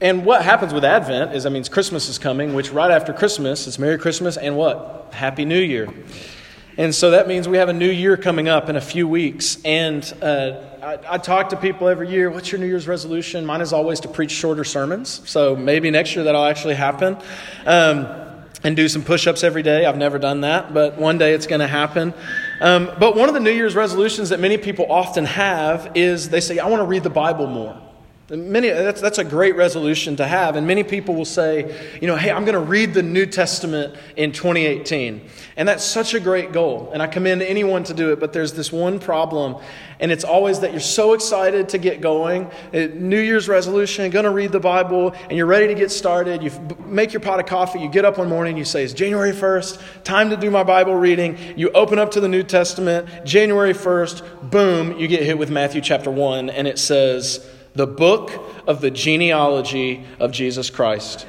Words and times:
And 0.00 0.24
what 0.24 0.42
happens 0.42 0.72
with 0.72 0.84
Advent 0.84 1.34
is, 1.34 1.46
I 1.46 1.48
mean, 1.48 1.64
Christmas 1.64 2.08
is 2.08 2.18
coming, 2.18 2.54
which 2.54 2.70
right 2.70 2.90
after 2.90 3.12
Christmas, 3.12 3.66
it's 3.66 3.78
Merry 3.78 3.98
Christmas 3.98 4.36
and 4.36 4.56
what? 4.56 5.10
Happy 5.12 5.44
New 5.44 5.60
Year. 5.60 5.88
And 6.76 6.94
so 6.94 7.10
that 7.10 7.26
means 7.26 7.48
we 7.48 7.56
have 7.56 7.68
a 7.68 7.72
new 7.72 7.90
year 7.90 8.16
coming 8.16 8.48
up 8.48 8.68
in 8.68 8.76
a 8.76 8.80
few 8.80 9.08
weeks. 9.08 9.58
And 9.64 10.04
uh, 10.22 10.60
I, 10.80 10.98
I, 11.14 11.18
talk 11.18 11.48
to 11.48 11.56
people 11.56 11.88
every 11.88 12.08
year, 12.08 12.30
what's 12.30 12.52
your 12.52 12.60
New 12.60 12.68
Year's 12.68 12.86
resolution? 12.86 13.44
Mine 13.44 13.62
is 13.62 13.72
always 13.72 13.98
to 14.00 14.08
preach 14.08 14.30
shorter 14.30 14.62
sermons. 14.62 15.28
So 15.28 15.56
maybe 15.56 15.90
next 15.90 16.14
year 16.14 16.24
that'll 16.24 16.44
actually 16.44 16.76
happen. 16.76 17.18
Um, 17.66 18.06
and 18.64 18.76
do 18.76 18.88
some 18.88 19.02
push 19.02 19.26
ups 19.26 19.44
every 19.44 19.62
day. 19.62 19.86
I've 19.86 19.96
never 19.96 20.18
done 20.18 20.42
that, 20.42 20.74
but 20.74 20.98
one 20.98 21.18
day 21.18 21.32
it's 21.32 21.46
going 21.46 21.60
to 21.60 21.68
happen. 21.68 22.12
Um, 22.60 22.90
but 22.98 23.16
one 23.16 23.28
of 23.28 23.34
the 23.34 23.40
New 23.40 23.52
Year's 23.52 23.74
resolutions 23.74 24.30
that 24.30 24.40
many 24.40 24.56
people 24.56 24.90
often 24.90 25.24
have 25.26 25.92
is 25.94 26.28
they 26.30 26.40
say, 26.40 26.58
I 26.58 26.66
want 26.66 26.80
to 26.80 26.86
read 26.86 27.02
the 27.04 27.10
Bible 27.10 27.46
more. 27.46 27.80
Many, 28.30 28.68
that's, 28.68 29.00
that's 29.00 29.16
a 29.16 29.24
great 29.24 29.56
resolution 29.56 30.16
to 30.16 30.26
have. 30.26 30.56
And 30.56 30.66
many 30.66 30.84
people 30.84 31.14
will 31.14 31.24
say, 31.24 31.98
you 31.98 32.06
know, 32.06 32.14
hey, 32.14 32.30
I'm 32.30 32.44
going 32.44 32.56
to 32.56 32.60
read 32.60 32.92
the 32.92 33.02
New 33.02 33.24
Testament 33.24 33.96
in 34.16 34.32
2018. 34.32 35.26
And 35.56 35.66
that's 35.66 35.82
such 35.82 36.12
a 36.12 36.20
great 36.20 36.52
goal. 36.52 36.90
And 36.92 37.00
I 37.02 37.06
commend 37.06 37.40
anyone 37.40 37.84
to 37.84 37.94
do 37.94 38.12
it. 38.12 38.20
But 38.20 38.34
there's 38.34 38.52
this 38.52 38.70
one 38.70 38.98
problem. 38.98 39.56
And 39.98 40.12
it's 40.12 40.24
always 40.24 40.60
that 40.60 40.72
you're 40.72 40.80
so 40.80 41.14
excited 41.14 41.70
to 41.70 41.78
get 41.78 42.02
going. 42.02 42.50
Uh, 42.74 42.88
New 42.92 43.18
Year's 43.18 43.48
resolution, 43.48 44.10
going 44.10 44.26
to 44.26 44.30
read 44.30 44.52
the 44.52 44.60
Bible, 44.60 45.12
and 45.22 45.32
you're 45.32 45.46
ready 45.46 45.66
to 45.68 45.74
get 45.74 45.90
started. 45.90 46.42
You 46.42 46.50
make 46.84 47.14
your 47.14 47.20
pot 47.20 47.40
of 47.40 47.46
coffee. 47.46 47.80
You 47.80 47.88
get 47.88 48.04
up 48.04 48.18
one 48.18 48.28
morning. 48.28 48.58
You 48.58 48.66
say, 48.66 48.84
it's 48.84 48.92
January 48.92 49.32
1st. 49.32 50.04
Time 50.04 50.28
to 50.28 50.36
do 50.36 50.50
my 50.50 50.64
Bible 50.64 50.94
reading. 50.94 51.38
You 51.56 51.70
open 51.70 51.98
up 51.98 52.10
to 52.10 52.20
the 52.20 52.28
New 52.28 52.42
Testament. 52.42 53.08
January 53.24 53.72
1st, 53.72 54.50
boom, 54.50 54.98
you 54.98 55.08
get 55.08 55.22
hit 55.22 55.38
with 55.38 55.50
Matthew 55.50 55.80
chapter 55.80 56.10
1. 56.10 56.50
And 56.50 56.68
it 56.68 56.78
says, 56.78 57.44
the 57.74 57.86
book 57.86 58.30
of 58.66 58.80
the 58.80 58.90
genealogy 58.90 60.04
of 60.18 60.32
Jesus 60.32 60.70
Christ, 60.70 61.26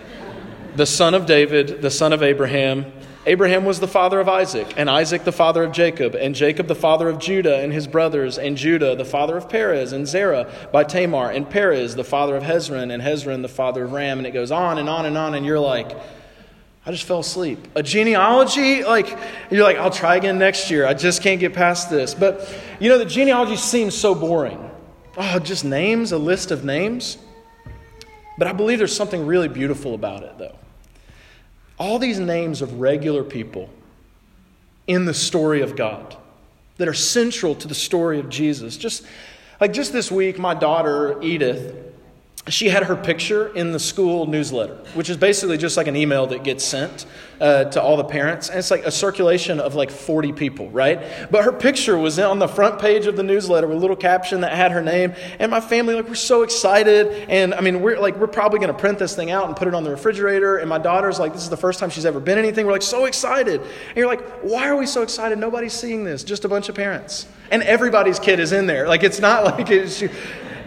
the 0.76 0.86
son 0.86 1.14
of 1.14 1.26
David, 1.26 1.82
the 1.82 1.92
son 1.92 2.14
of 2.14 2.24
Abraham. 2.24 2.92
Abraham 3.26 3.66
was 3.66 3.80
the 3.80 3.88
father 3.88 4.20
of 4.20 4.30
Isaac, 4.30 4.74
and 4.78 4.90
Isaac 4.90 5.24
the 5.24 5.32
father 5.32 5.64
of 5.64 5.72
Jacob, 5.72 6.16
and 6.16 6.34
Jacob 6.34 6.68
the 6.68 6.76
father 6.76 7.10
of 7.10 7.20
Judah 7.20 7.60
and 7.60 7.72
his 7.72 7.86
brothers, 7.86 8.38
and 8.38 8.58
Judah 8.58 8.96
the 8.96 9.06
father 9.06 9.38
of 9.38 9.50
Perez, 9.50 9.92
and 9.92 10.08
Zerah 10.08 10.52
by 10.72 10.84
Tamar, 10.84 11.30
and 11.30 11.48
Perez 11.48 11.96
the 11.96 12.04
father 12.04 12.36
of 12.36 12.44
Hezron, 12.44 12.92
and 12.92 13.04
Hezron 13.04 13.42
the 13.42 13.50
father 13.50 13.84
of 13.84 13.92
Ram. 13.92 14.18
And 14.18 14.26
it 14.26 14.32
goes 14.32 14.52
on 14.52 14.80
and 14.80 14.90
on 14.90 15.06
and 15.06 15.18
on, 15.18 15.36
and 15.36 15.46
you're 15.46 15.60
like, 15.60 15.96
I 16.86 16.92
just 16.92 17.04
fell 17.04 17.20
asleep. 17.20 17.68
A 17.76 17.84
genealogy, 17.84 18.84
like, 18.84 19.16
you're 19.52 19.64
like, 19.64 19.78
I'll 19.78 19.92
try 19.92 20.16
again 20.16 20.40
next 20.40 20.72
year. 20.72 20.88
I 20.88 20.94
just 20.94 21.22
can't 21.22 21.40
get 21.40 21.54
past 21.54 21.90
this. 21.90 22.16
But, 22.16 22.52
you 22.80 22.90
know, 22.90 22.98
the 22.98 23.06
genealogy 23.06 23.58
seems 23.58 23.96
so 23.96 24.16
boring 24.16 24.69
oh, 25.20 25.38
just 25.40 25.66
names, 25.66 26.12
a 26.12 26.18
list 26.18 26.50
of 26.50 26.64
names. 26.64 27.18
But 28.38 28.48
I 28.48 28.54
believe 28.54 28.78
there's 28.78 28.96
something 28.96 29.28
really 29.28 29.50
beautiful 29.50 29.94
about 29.94 30.24
it, 30.24 30.38
though. 30.38 30.56
All 31.78 32.00
these 32.00 32.20
names 32.20 32.62
of 32.62 32.80
regular 32.80 33.24
people 33.24 33.70
in 34.88 35.06
the 35.06 35.14
story 35.14 35.62
of 35.62 35.76
God 35.76 36.16
that 36.78 36.88
are 36.88 36.94
central 36.94 37.54
to 37.56 37.68
the 37.68 37.76
story 37.76 38.20
of 38.20 38.30
Jesus. 38.30 38.78
Just 38.78 39.06
like 39.60 39.74
just 39.74 39.92
this 39.92 40.10
week, 40.10 40.40
my 40.40 40.54
daughter, 40.54 41.22
Edith, 41.22 41.89
she 42.50 42.70
had 42.70 42.84
her 42.84 42.96
picture 42.96 43.48
in 43.56 43.72
the 43.72 43.80
school 43.80 44.26
newsletter, 44.26 44.76
which 44.94 45.10
is 45.10 45.18
basically 45.18 45.58
just 45.58 45.78
like 45.78 45.88
an 45.88 45.96
email 45.96 46.28
that 46.28 46.44
gets 46.44 46.64
sent 46.64 47.06
uh, 47.42 47.66
to 47.66 47.82
all 47.82 47.98
the 47.98 48.04
parents. 48.04 48.50
And 48.50 48.60
it's 48.60 48.72
like 48.72 48.86
a 48.86 48.92
circulation 48.92 49.60
of 49.60 49.76
like 49.76 49.92
40 49.92 50.34
people, 50.34 50.70
right? 50.70 51.02
But 51.32 51.44
her 51.44 51.52
picture 51.52 51.98
was 51.98 52.20
on 52.20 52.40
the 52.40 52.48
front 52.48 52.80
page 52.80 53.08
of 53.08 53.16
the 53.16 53.24
newsletter 53.24 53.68
with 53.68 53.78
a 53.78 53.80
little 53.80 53.96
caption 53.96 54.42
that 54.42 54.54
had 54.54 54.72
her 54.72 54.82
name. 54.82 55.14
And 55.40 55.52
my 55.52 55.62
family, 55.62 55.96
like, 55.96 56.08
we're 56.08 56.16
so 56.16 56.44
excited. 56.44 57.30
And 57.30 57.54
I 57.54 57.62
mean, 57.62 57.82
we're 57.82 58.00
like, 58.00 58.16
we're 58.18 58.28
probably 58.28 58.60
going 58.60 58.74
to 58.74 58.78
print 58.78 59.00
this 59.00 59.16
thing 59.16 59.32
out 59.32 59.48
and 59.48 59.56
put 59.56 59.68
it 59.68 59.74
on 59.74 59.84
the 59.84 59.92
refrigerator. 59.92 60.58
And 60.58 60.70
my 60.70 60.80
daughter's 60.80 61.20
like, 61.20 61.34
this 61.34 61.44
is 61.44 61.50
the 61.50 61.58
first 61.58 61.80
time 61.80 61.90
she's 61.90 62.06
ever 62.06 62.20
been 62.20 62.38
anything. 62.38 62.66
We're 62.66 62.74
like, 62.74 62.82
so 62.82 63.06
excited. 63.06 63.62
And 63.62 63.98
you're 63.98 64.08
like, 64.08 64.22
why 64.42 64.68
are 64.68 64.76
we 64.76 64.86
so 64.86 65.02
excited? 65.02 65.38
Nobody's 65.38 65.74
seeing 65.74 66.04
this, 66.04 66.24
just 66.24 66.46
a 66.46 66.50
bunch 66.50 66.70
of 66.70 66.76
parents. 66.76 67.28
And 67.52 67.64
everybody's 67.64 68.20
kid 68.20 68.40
is 68.40 68.52
in 68.52 68.68
there. 68.68 68.88
Like, 68.88 69.04
it's 69.04 69.20
not 69.20 69.44
like 69.58 69.70
it's. 69.70 70.04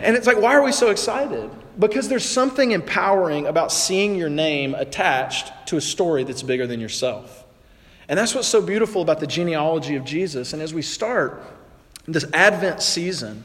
And 0.03 0.17
it's 0.17 0.27
like, 0.27 0.41
why 0.41 0.55
are 0.55 0.63
we 0.63 0.73
so 0.73 0.91
excited? 0.91 1.51
Because 1.79 2.09
there's 2.09 2.29
something 2.29 2.73
empowering 2.73 3.47
about 3.47 3.73
seeing 3.73 4.17
your 4.17 4.29
name 4.29 4.75
attached 4.75 5.53
to 5.69 5.77
a 5.77 5.81
story 5.81 6.25
that's 6.25 6.43
bigger 6.43 6.67
than 6.67 6.81
yourself. 6.81 7.45
And 8.09 8.19
that's 8.19 8.35
what's 8.35 8.49
so 8.49 8.61
beautiful 8.61 9.01
about 9.01 9.21
the 9.21 9.27
genealogy 9.27 9.97
of 9.97 10.05
Jesus. 10.05 10.53
And 10.53 10.61
as 10.61 10.75
we 10.75 10.83
start 10.83 11.43
this 12.07 12.27
Advent 12.35 12.83
season, 12.83 13.45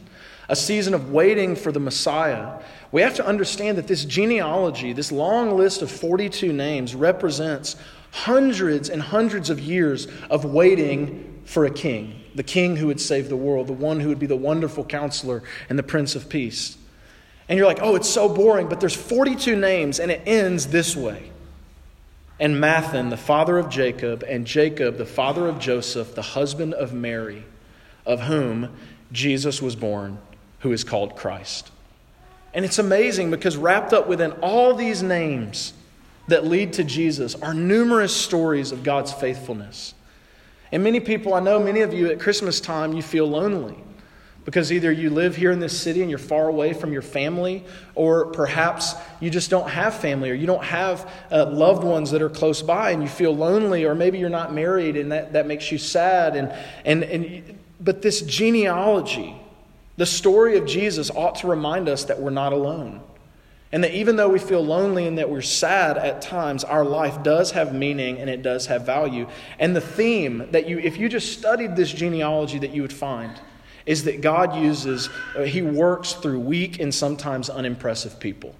a 0.50 0.56
season 0.56 0.94
of 0.94 1.12
waiting 1.12 1.56
for 1.56 1.72
the 1.72 1.80
Messiah, 1.80 2.60
we 2.92 3.02
have 3.02 3.16
to 3.16 3.26
understand 3.26 3.78
that 3.78 3.88
this 3.88 4.04
genealogy, 4.04 4.94
this 4.94 5.12
long 5.12 5.56
list 5.56 5.82
of 5.82 5.92
42 5.92 6.52
names, 6.54 6.96
represents 6.96 7.76
hundreds 8.12 8.90
and 8.90 9.02
hundreds 9.02 9.50
of 9.50 9.60
years 9.60 10.08
of 10.30 10.46
waiting 10.46 11.42
for 11.46 11.66
a 11.66 11.70
king, 11.70 12.17
the 12.38 12.44
king 12.44 12.76
who 12.76 12.88
would 12.88 13.02
save 13.02 13.30
the 13.30 13.36
world, 13.36 13.66
the 13.66 13.74
one 13.74 14.00
who 14.00 14.10
would 14.10 14.20
be 14.20 14.28
the 14.28 14.36
wonderful 14.36 14.86
counselor 14.86 15.42
and 15.70 15.78
the 15.78 15.84
prince 15.84 16.16
of 16.16 16.30
peace. 16.30 16.78
And 17.50 17.58
you're 17.58 17.68
like, 17.68 17.82
oh, 17.82 17.96
it's 17.96 18.08
so 18.08 18.30
boring, 18.30 18.70
but 18.70 18.80
there's 18.80 18.96
42 18.96 19.56
names, 19.56 20.00
and 20.00 20.12
it 20.12 20.22
ends 20.28 20.68
this 20.68 20.96
way. 20.96 21.32
And 22.40 22.56
Matthan, 22.56 23.10
the 23.10 23.18
father 23.18 23.58
of 23.58 23.70
Jacob, 23.70 24.24
and 24.24 24.46
Jacob, 24.46 24.98
the 24.98 25.06
father 25.06 25.48
of 25.48 25.58
Joseph, 25.58 26.14
the 26.14 26.22
husband 26.22 26.76
of 26.76 26.94
Mary, 26.94 27.44
of 28.06 28.22
whom 28.22 28.70
Jesus 29.12 29.60
was 29.60 29.76
born, 29.76 30.20
who 30.60 30.72
is 30.72 30.84
called 30.84 31.16
Christ. 31.16 31.72
And 32.54 32.64
it's 32.64 32.78
amazing 32.78 33.32
because 33.32 33.58
wrapped 33.58 33.94
up 33.94 34.08
within 34.08 34.34
all 34.44 34.76
these 34.76 35.02
names 35.02 35.74
that 36.28 36.46
lead 36.46 36.74
to 36.74 36.84
Jesus 36.84 37.34
are 37.34 37.56
numerous 37.56 38.16
stories 38.16 38.72
of 38.72 38.84
God's 38.84 39.12
faithfulness. 39.12 39.96
And 40.72 40.84
many 40.84 41.00
people, 41.00 41.34
I 41.34 41.40
know 41.40 41.60
many 41.60 41.82
of 41.82 41.94
you 41.94 42.10
at 42.10 42.20
Christmas 42.20 42.60
time, 42.60 42.94
you 42.94 43.02
feel 43.02 43.28
lonely 43.28 43.78
because 44.48 44.72
either 44.72 44.90
you 44.90 45.10
live 45.10 45.36
here 45.36 45.52
in 45.52 45.60
this 45.60 45.78
city 45.78 46.02
and 46.02 46.10
you're 46.10 46.18
far 46.18 46.48
away 46.48 46.72
from 46.72 46.94
your 46.94 47.02
family, 47.02 47.66
or 47.96 48.28
perhaps 48.28 48.96
you 49.20 49.30
just 49.30 49.50
don't 49.50 49.70
have 49.70 49.94
family, 49.94 50.32
or 50.32 50.34
you 50.34 50.48
don't 50.48 50.64
have 50.64 51.12
uh, 51.30 51.46
loved 51.48 51.84
ones 51.84 52.12
that 52.12 52.22
are 52.22 52.30
close 52.30 52.62
by 52.62 52.92
and 52.92 53.04
you 53.04 53.10
feel 53.10 53.36
lonely, 53.36 53.84
or 53.84 53.94
maybe 53.94 54.18
you're 54.18 54.30
not 54.30 54.54
married 54.54 54.96
and 54.96 55.12
that, 55.12 55.34
that 55.34 55.48
makes 55.48 55.70
you 55.70 55.78
sad. 55.78 56.38
And, 56.38 56.54
and, 56.86 57.04
and, 57.04 57.60
but 57.82 58.02
this 58.02 58.22
genealogy, 58.22 59.36
the 59.98 60.06
story 60.06 60.58
of 60.58 60.66
Jesus, 60.66 61.12
ought 61.12 61.36
to 61.36 61.48
remind 61.48 61.90
us 61.90 62.06
that 62.06 62.18
we're 62.18 62.30
not 62.30 62.54
alone. 62.54 63.02
And 63.72 63.84
that 63.84 63.94
even 63.94 64.16
though 64.16 64.30
we 64.30 64.40
feel 64.40 64.64
lonely 64.64 65.08
and 65.08 65.18
that 65.18 65.30
we're 65.30 65.42
sad 65.42 65.98
at 65.98 66.22
times, 66.22 66.64
our 66.64 66.86
life 66.86 67.22
does 67.22 67.52
have 67.52 67.74
meaning 67.74 68.18
and 68.18 68.30
it 68.30 68.42
does 68.42 68.68
have 68.68 68.86
value. 68.86 69.28
And 69.60 69.76
the 69.76 69.82
theme 69.82 70.48
that 70.52 70.70
you, 70.70 70.80
if 70.80 70.98
you 70.98 71.10
just 71.10 71.38
studied 71.38 71.76
this 71.76 71.92
genealogy, 71.92 72.60
that 72.60 72.72
you 72.72 72.82
would 72.82 72.94
find 72.94 73.40
is 73.86 74.06
that 74.06 74.22
God 74.22 74.56
uses, 74.56 75.10
uh, 75.36 75.44
He 75.44 75.62
works 75.62 76.14
through 76.14 76.40
weak 76.40 76.80
and 76.80 76.94
sometimes 76.94 77.50
unimpressive 77.50 78.20
people. 78.20 78.56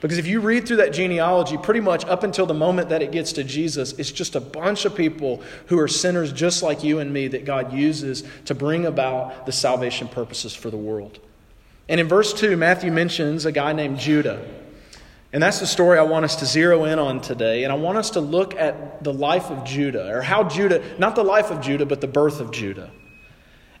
Because 0.00 0.18
if 0.18 0.26
you 0.26 0.40
read 0.40 0.68
through 0.68 0.76
that 0.76 0.92
genealogy, 0.92 1.56
pretty 1.56 1.80
much 1.80 2.04
up 2.04 2.24
until 2.24 2.44
the 2.44 2.54
moment 2.54 2.90
that 2.90 3.00
it 3.00 3.10
gets 3.10 3.32
to 3.32 3.42
Jesus, 3.42 3.92
it's 3.94 4.12
just 4.12 4.36
a 4.36 4.40
bunch 4.40 4.84
of 4.84 4.94
people 4.94 5.42
who 5.68 5.78
are 5.78 5.88
sinners 5.88 6.30
just 6.30 6.62
like 6.62 6.84
you 6.84 6.98
and 6.98 7.10
me 7.10 7.26
that 7.28 7.46
God 7.46 7.72
uses 7.72 8.22
to 8.44 8.54
bring 8.54 8.84
about 8.84 9.46
the 9.46 9.52
salvation 9.52 10.06
purposes 10.06 10.54
for 10.54 10.68
the 10.68 10.76
world. 10.76 11.20
And 11.88 12.00
in 12.00 12.08
verse 12.08 12.32
2, 12.32 12.56
Matthew 12.56 12.90
mentions 12.90 13.44
a 13.44 13.52
guy 13.52 13.72
named 13.72 13.98
Judah. 13.98 14.44
And 15.32 15.42
that's 15.42 15.58
the 15.58 15.66
story 15.66 15.98
I 15.98 16.02
want 16.02 16.24
us 16.24 16.36
to 16.36 16.46
zero 16.46 16.84
in 16.84 16.98
on 16.98 17.20
today. 17.20 17.64
And 17.64 17.72
I 17.72 17.76
want 17.76 17.98
us 17.98 18.10
to 18.10 18.20
look 18.20 18.54
at 18.54 19.02
the 19.02 19.12
life 19.12 19.50
of 19.50 19.64
Judah, 19.64 20.08
or 20.14 20.22
how 20.22 20.44
Judah, 20.44 20.82
not 20.98 21.16
the 21.16 21.24
life 21.24 21.50
of 21.50 21.60
Judah, 21.60 21.84
but 21.84 22.00
the 22.00 22.06
birth 22.06 22.40
of 22.40 22.52
Judah. 22.52 22.90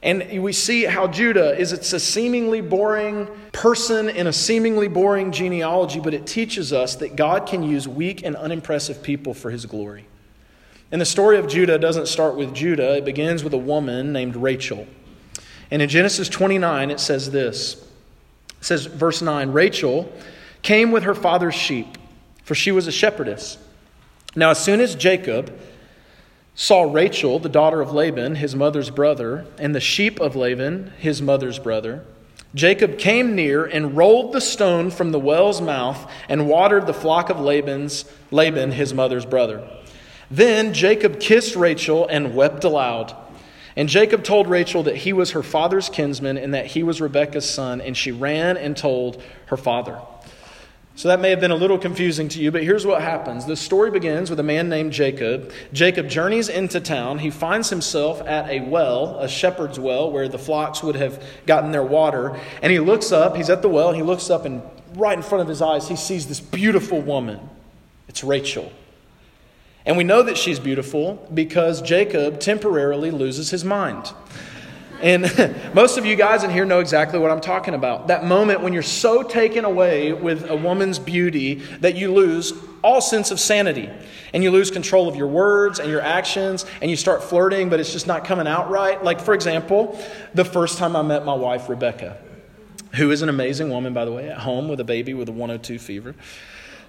And 0.02 0.42
we 0.42 0.52
see 0.52 0.84
how 0.84 1.06
Judah 1.06 1.56
is 1.56 1.72
it's 1.72 1.94
a 1.94 2.00
seemingly 2.00 2.60
boring 2.60 3.26
person 3.52 4.10
in 4.10 4.26
a 4.26 4.34
seemingly 4.34 4.86
boring 4.86 5.32
genealogy, 5.32 5.98
but 5.98 6.12
it 6.12 6.26
teaches 6.26 6.74
us 6.74 6.96
that 6.96 7.16
God 7.16 7.46
can 7.46 7.62
use 7.62 7.88
weak 7.88 8.22
and 8.22 8.36
unimpressive 8.36 9.02
people 9.02 9.32
for 9.32 9.50
his 9.50 9.64
glory. 9.64 10.06
And 10.92 11.00
the 11.00 11.06
story 11.06 11.38
of 11.38 11.48
Judah 11.48 11.78
doesn't 11.78 12.08
start 12.08 12.36
with 12.36 12.52
Judah, 12.52 12.98
it 12.98 13.06
begins 13.06 13.42
with 13.42 13.54
a 13.54 13.58
woman 13.58 14.12
named 14.12 14.36
Rachel. 14.36 14.86
And 15.70 15.80
in 15.80 15.88
Genesis 15.88 16.28
29, 16.28 16.90
it 16.90 17.00
says 17.00 17.30
this. 17.30 17.90
It 18.64 18.68
says, 18.68 18.86
verse 18.86 19.20
9 19.20 19.52
Rachel 19.52 20.10
came 20.62 20.90
with 20.90 21.02
her 21.02 21.14
father's 21.14 21.54
sheep, 21.54 21.98
for 22.44 22.54
she 22.54 22.72
was 22.72 22.86
a 22.86 22.92
shepherdess. 22.92 23.58
Now, 24.34 24.52
as 24.52 24.64
soon 24.64 24.80
as 24.80 24.94
Jacob 24.94 25.54
saw 26.54 26.90
Rachel, 26.90 27.38
the 27.38 27.50
daughter 27.50 27.82
of 27.82 27.92
Laban, 27.92 28.36
his 28.36 28.56
mother's 28.56 28.88
brother, 28.88 29.44
and 29.58 29.74
the 29.74 29.80
sheep 29.80 30.18
of 30.18 30.34
Laban, 30.34 30.94
his 30.98 31.20
mother's 31.20 31.58
brother, 31.58 32.06
Jacob 32.54 32.96
came 32.96 33.34
near 33.34 33.66
and 33.66 33.98
rolled 33.98 34.32
the 34.32 34.40
stone 34.40 34.90
from 34.90 35.12
the 35.12 35.20
well's 35.20 35.60
mouth 35.60 36.10
and 36.30 36.48
watered 36.48 36.86
the 36.86 36.94
flock 36.94 37.28
of 37.28 37.38
Laban's, 37.38 38.06
Laban, 38.30 38.72
his 38.72 38.94
mother's 38.94 39.26
brother. 39.26 39.68
Then 40.30 40.72
Jacob 40.72 41.20
kissed 41.20 41.54
Rachel 41.54 42.06
and 42.06 42.34
wept 42.34 42.64
aloud. 42.64 43.14
And 43.76 43.88
Jacob 43.88 44.22
told 44.22 44.48
Rachel 44.48 44.84
that 44.84 44.96
he 44.96 45.12
was 45.12 45.32
her 45.32 45.42
father's 45.42 45.88
kinsman 45.88 46.38
and 46.38 46.54
that 46.54 46.66
he 46.66 46.82
was 46.82 47.00
Rebekah's 47.00 47.48
son, 47.48 47.80
and 47.80 47.96
she 47.96 48.12
ran 48.12 48.56
and 48.56 48.76
told 48.76 49.22
her 49.46 49.56
father. 49.56 50.00
So 50.96 51.08
that 51.08 51.18
may 51.18 51.30
have 51.30 51.40
been 51.40 51.50
a 51.50 51.56
little 51.56 51.76
confusing 51.76 52.28
to 52.28 52.40
you, 52.40 52.52
but 52.52 52.62
here's 52.62 52.86
what 52.86 53.02
happens. 53.02 53.46
The 53.46 53.56
story 53.56 53.90
begins 53.90 54.30
with 54.30 54.38
a 54.38 54.44
man 54.44 54.68
named 54.68 54.92
Jacob. 54.92 55.52
Jacob 55.72 56.08
journeys 56.08 56.48
into 56.48 56.80
town. 56.80 57.18
He 57.18 57.30
finds 57.30 57.68
himself 57.68 58.20
at 58.20 58.48
a 58.48 58.60
well, 58.60 59.18
a 59.18 59.28
shepherd's 59.28 59.80
well, 59.80 60.12
where 60.12 60.28
the 60.28 60.38
flocks 60.38 60.84
would 60.84 60.94
have 60.94 61.20
gotten 61.46 61.72
their 61.72 61.82
water. 61.82 62.38
And 62.62 62.70
he 62.70 62.78
looks 62.78 63.10
up, 63.10 63.34
he's 63.34 63.50
at 63.50 63.60
the 63.60 63.68
well, 63.68 63.92
he 63.92 64.04
looks 64.04 64.30
up, 64.30 64.44
and 64.44 64.62
right 64.94 65.16
in 65.16 65.22
front 65.22 65.42
of 65.42 65.48
his 65.48 65.60
eyes, 65.60 65.88
he 65.88 65.96
sees 65.96 66.28
this 66.28 66.38
beautiful 66.38 67.02
woman. 67.02 67.40
It's 68.06 68.22
Rachel. 68.22 68.70
And 69.86 69.96
we 69.96 70.04
know 70.04 70.22
that 70.22 70.38
she's 70.38 70.58
beautiful 70.58 71.26
because 71.32 71.82
Jacob 71.82 72.40
temporarily 72.40 73.10
loses 73.10 73.50
his 73.50 73.64
mind. 73.64 74.12
And 75.02 75.22
most 75.74 75.98
of 75.98 76.06
you 76.06 76.16
guys 76.16 76.44
in 76.44 76.50
here 76.50 76.64
know 76.64 76.80
exactly 76.80 77.18
what 77.18 77.30
I'm 77.30 77.40
talking 77.40 77.74
about. 77.74 78.08
That 78.08 78.24
moment 78.24 78.62
when 78.62 78.72
you're 78.72 78.82
so 78.82 79.22
taken 79.22 79.64
away 79.64 80.12
with 80.12 80.48
a 80.48 80.56
woman's 80.56 80.98
beauty 80.98 81.56
that 81.80 81.96
you 81.96 82.12
lose 82.12 82.54
all 82.82 83.00
sense 83.00 83.30
of 83.30 83.38
sanity. 83.38 83.90
And 84.32 84.42
you 84.42 84.50
lose 84.50 84.70
control 84.70 85.08
of 85.08 85.16
your 85.16 85.28
words 85.28 85.78
and 85.78 85.90
your 85.90 86.00
actions, 86.00 86.66
and 86.82 86.90
you 86.90 86.96
start 86.96 87.22
flirting, 87.22 87.68
but 87.68 87.80
it's 87.80 87.92
just 87.92 88.06
not 88.06 88.24
coming 88.24 88.46
out 88.46 88.70
right. 88.70 89.02
Like, 89.02 89.20
for 89.20 89.32
example, 89.32 89.98
the 90.34 90.44
first 90.44 90.76
time 90.76 90.96
I 90.96 91.02
met 91.02 91.24
my 91.24 91.34
wife, 91.34 91.68
Rebecca, 91.68 92.18
who 92.94 93.10
is 93.10 93.22
an 93.22 93.28
amazing 93.28 93.70
woman, 93.70 93.94
by 93.94 94.04
the 94.04 94.12
way, 94.12 94.28
at 94.28 94.38
home 94.38 94.68
with 94.68 94.80
a 94.80 94.84
baby 94.84 95.14
with 95.14 95.28
a 95.28 95.32
102 95.32 95.78
fever. 95.78 96.14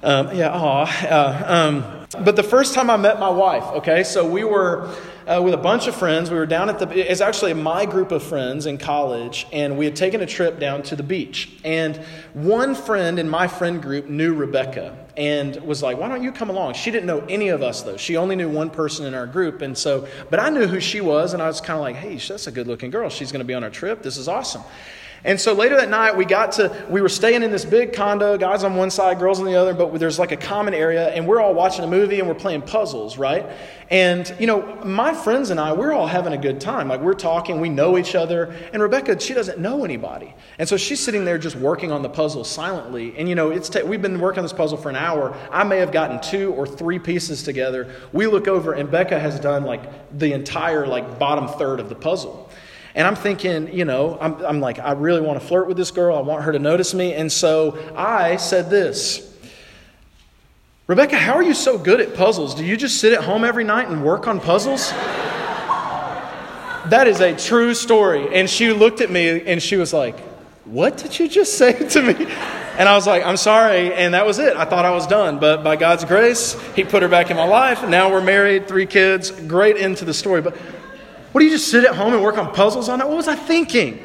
Um, 0.03 0.35
yeah, 0.35 0.51
aw. 0.51 0.83
Uh, 0.83 1.43
um, 1.47 2.23
but 2.23 2.35
the 2.35 2.43
first 2.43 2.73
time 2.73 2.89
I 2.89 2.97
met 2.97 3.19
my 3.19 3.29
wife, 3.29 3.63
okay, 3.77 4.03
so 4.03 4.25
we 4.25 4.43
were 4.43 4.93
uh, 5.27 5.41
with 5.43 5.53
a 5.53 5.57
bunch 5.57 5.87
of 5.87 5.95
friends. 5.95 6.29
We 6.29 6.37
were 6.37 6.45
down 6.45 6.69
at 6.69 6.79
the, 6.79 6.89
it's 7.11 7.21
actually 7.21 7.53
my 7.53 7.85
group 7.85 8.11
of 8.11 8.23
friends 8.23 8.65
in 8.65 8.77
college, 8.77 9.47
and 9.51 9.77
we 9.77 9.85
had 9.85 9.95
taken 9.95 10.21
a 10.21 10.25
trip 10.25 10.59
down 10.59 10.83
to 10.83 10.95
the 10.95 11.03
beach. 11.03 11.57
And 11.63 11.97
one 12.33 12.75
friend 12.75 13.19
in 13.19 13.27
my 13.27 13.47
friend 13.47 13.81
group 13.81 14.07
knew 14.07 14.33
Rebecca 14.33 14.97
and 15.17 15.55
was 15.57 15.81
like, 15.81 15.97
why 15.97 16.07
don't 16.09 16.23
you 16.23 16.31
come 16.31 16.49
along? 16.49 16.73
She 16.73 16.91
didn't 16.91 17.07
know 17.07 17.25
any 17.27 17.49
of 17.49 17.63
us, 17.63 17.81
though. 17.81 17.97
She 17.97 18.17
only 18.17 18.35
knew 18.35 18.49
one 18.49 18.69
person 18.69 19.05
in 19.05 19.13
our 19.13 19.25
group. 19.25 19.61
And 19.61 19.77
so, 19.77 20.07
but 20.29 20.39
I 20.39 20.49
knew 20.49 20.67
who 20.67 20.79
she 20.79 21.01
was, 21.01 21.33
and 21.33 21.41
I 21.41 21.47
was 21.47 21.61
kind 21.61 21.77
of 21.77 21.81
like, 21.81 21.95
hey, 21.95 22.17
that's 22.17 22.47
a 22.47 22.51
good 22.51 22.67
looking 22.67 22.91
girl. 22.91 23.09
She's 23.09 23.31
going 23.31 23.39
to 23.39 23.45
be 23.45 23.53
on 23.53 23.63
our 23.63 23.69
trip. 23.69 24.03
This 24.03 24.17
is 24.17 24.27
awesome. 24.27 24.63
And 25.25 25.41
so 25.41 25.53
later 25.53 25.75
that 25.75 25.89
night, 25.89 26.15
we 26.15 26.23
got 26.23 26.53
to, 26.53 26.85
we 26.87 27.01
were 27.01 27.09
staying 27.09 27.41
in 27.41 27.51
this 27.51 27.65
big 27.65 27.93
condo, 27.93 28.37
guys 28.37 28.63
on 28.63 28.75
one 28.75 28.91
side, 28.91 29.17
girls 29.17 29.39
on 29.39 29.45
the 29.45 29.55
other, 29.55 29.73
but 29.73 29.91
there's 29.99 30.19
like 30.19 30.31
a 30.31 30.37
common 30.37 30.75
area, 30.75 31.09
and 31.09 31.27
we're 31.27 31.41
all 31.41 31.55
watching 31.55 31.83
a 31.83 31.87
movie 31.87 32.19
and 32.19 32.27
we're 32.27 32.35
playing 32.35 32.61
puzzles, 32.61 33.17
right? 33.17 33.47
And, 33.89 34.33
you 34.39 34.47
know, 34.47 34.83
my 34.83 35.13
friends 35.13 35.49
and 35.49 35.59
I, 35.59 35.73
we're 35.73 35.93
all 35.93 36.07
having 36.07 36.33
a 36.33 36.37
good 36.37 36.61
time. 36.61 36.87
Like, 36.87 37.01
we're 37.01 37.13
talking, 37.13 37.59
we 37.59 37.69
know 37.69 37.97
each 37.97 38.15
other, 38.15 38.55
and 38.71 38.81
Rebecca, 38.81 39.19
she 39.19 39.33
doesn't 39.33 39.59
know 39.59 39.83
anybody. 39.83 40.33
And 40.57 40.69
so 40.69 40.77
she's 40.77 40.99
sitting 40.99 41.25
there 41.25 41.37
just 41.37 41.55
working 41.55 41.91
on 41.91 42.01
the 42.01 42.09
puzzle 42.09 42.43
silently. 42.43 43.15
And, 43.17 43.27
you 43.27 43.35
know, 43.35 43.49
it's 43.49 43.75
we've 43.83 44.01
been 44.01 44.19
working 44.19 44.39
on 44.39 44.45
this 44.45 44.53
puzzle 44.53 44.77
for 44.77 44.89
an 44.89 44.95
hour. 44.95 45.35
I 45.51 45.63
may 45.63 45.77
have 45.77 45.91
gotten 45.91 46.21
two 46.21 46.53
or 46.53 46.65
three 46.65 46.99
pieces 46.99 47.43
together. 47.43 47.91
We 48.13 48.27
look 48.27 48.47
over, 48.47 48.73
and 48.73 48.89
Becca 48.89 49.19
has 49.19 49.39
done 49.39 49.63
like 49.63 50.17
the 50.17 50.33
entire, 50.33 50.87
like, 50.87 51.19
bottom 51.19 51.47
third 51.47 51.79
of 51.79 51.89
the 51.89 51.95
puzzle. 51.95 52.44
And 52.95 53.05
I'm 53.05 53.15
thinking, 53.15 53.73
you 53.73 53.83
know, 53.83 54.17
I'm, 54.21 54.43
I'm 54.45 54.59
like, 54.61 54.79
I 54.79 54.93
really 54.93 55.19
want 55.19 55.39
to 55.39 55.45
flirt 55.45 55.67
with 55.67 55.75
this 55.75 55.91
girl. 55.91 56.17
I 56.17 56.21
want 56.21 56.45
her 56.45 56.53
to 56.53 56.59
notice 56.59 56.93
me. 56.93 57.13
And 57.13 57.29
so 57.29 57.77
I 57.95 58.37
said 58.37 58.69
this 58.69 59.33
Rebecca, 60.87 61.17
how 61.17 61.33
are 61.33 61.43
you 61.43 61.53
so 61.55 61.77
good 61.77 61.99
at 61.99 62.15
puzzles? 62.15 62.55
Do 62.55 62.63
you 62.63 62.77
just 62.77 62.99
sit 62.99 63.11
at 63.11 63.23
home 63.23 63.43
every 63.43 63.63
night 63.63 63.89
and 63.89 64.03
work 64.03 64.27
on 64.27 64.39
puzzles? 64.39 64.91
that 66.89 67.07
is 67.07 67.19
a 67.19 67.35
true 67.35 67.73
story. 67.73 68.33
And 68.33 68.49
she 68.49 68.71
looked 68.71 69.01
at 69.01 69.11
me 69.11 69.41
and 69.45 69.61
she 69.61 69.75
was 69.75 69.91
like, 69.93 70.17
What 70.63 70.97
did 70.97 71.19
you 71.19 71.27
just 71.27 71.57
say 71.57 71.73
to 71.89 72.01
me? 72.01 72.13
And 72.77 72.89
I 72.89 72.95
was 72.95 73.07
like, 73.07 73.25
I'm 73.25 73.37
sorry. 73.37 73.93
And 73.93 74.13
that 74.13 74.25
was 74.25 74.37
it. 74.37 74.55
I 74.55 74.65
thought 74.65 74.85
I 74.85 74.91
was 74.91 75.07
done. 75.07 75.39
But 75.39 75.63
by 75.63 75.75
God's 75.75 76.05
grace, 76.05 76.59
He 76.75 76.83
put 76.83 77.01
her 77.01 77.09
back 77.09 77.31
in 77.31 77.37
my 77.37 77.47
life. 77.47 77.87
Now 77.87 78.11
we're 78.11 78.21
married, 78.21 78.67
three 78.67 78.85
kids. 78.85 79.31
Great 79.31 79.77
into 79.77 80.05
the 80.05 80.13
story. 80.13 80.41
But 80.41 80.55
what 81.35 81.41
do 81.41 81.47
you 81.47 81.51
just 81.51 81.67
sit 81.67 81.83
at 81.83 81.93
home 81.93 82.13
and 82.13 82.23
work 82.23 82.37
on 82.37 82.53
puzzles 82.53 82.87
on 82.87 83.01
it? 83.01 83.07
What 83.09 83.17
was 83.17 83.27
I 83.27 83.35
thinking? 83.35 84.01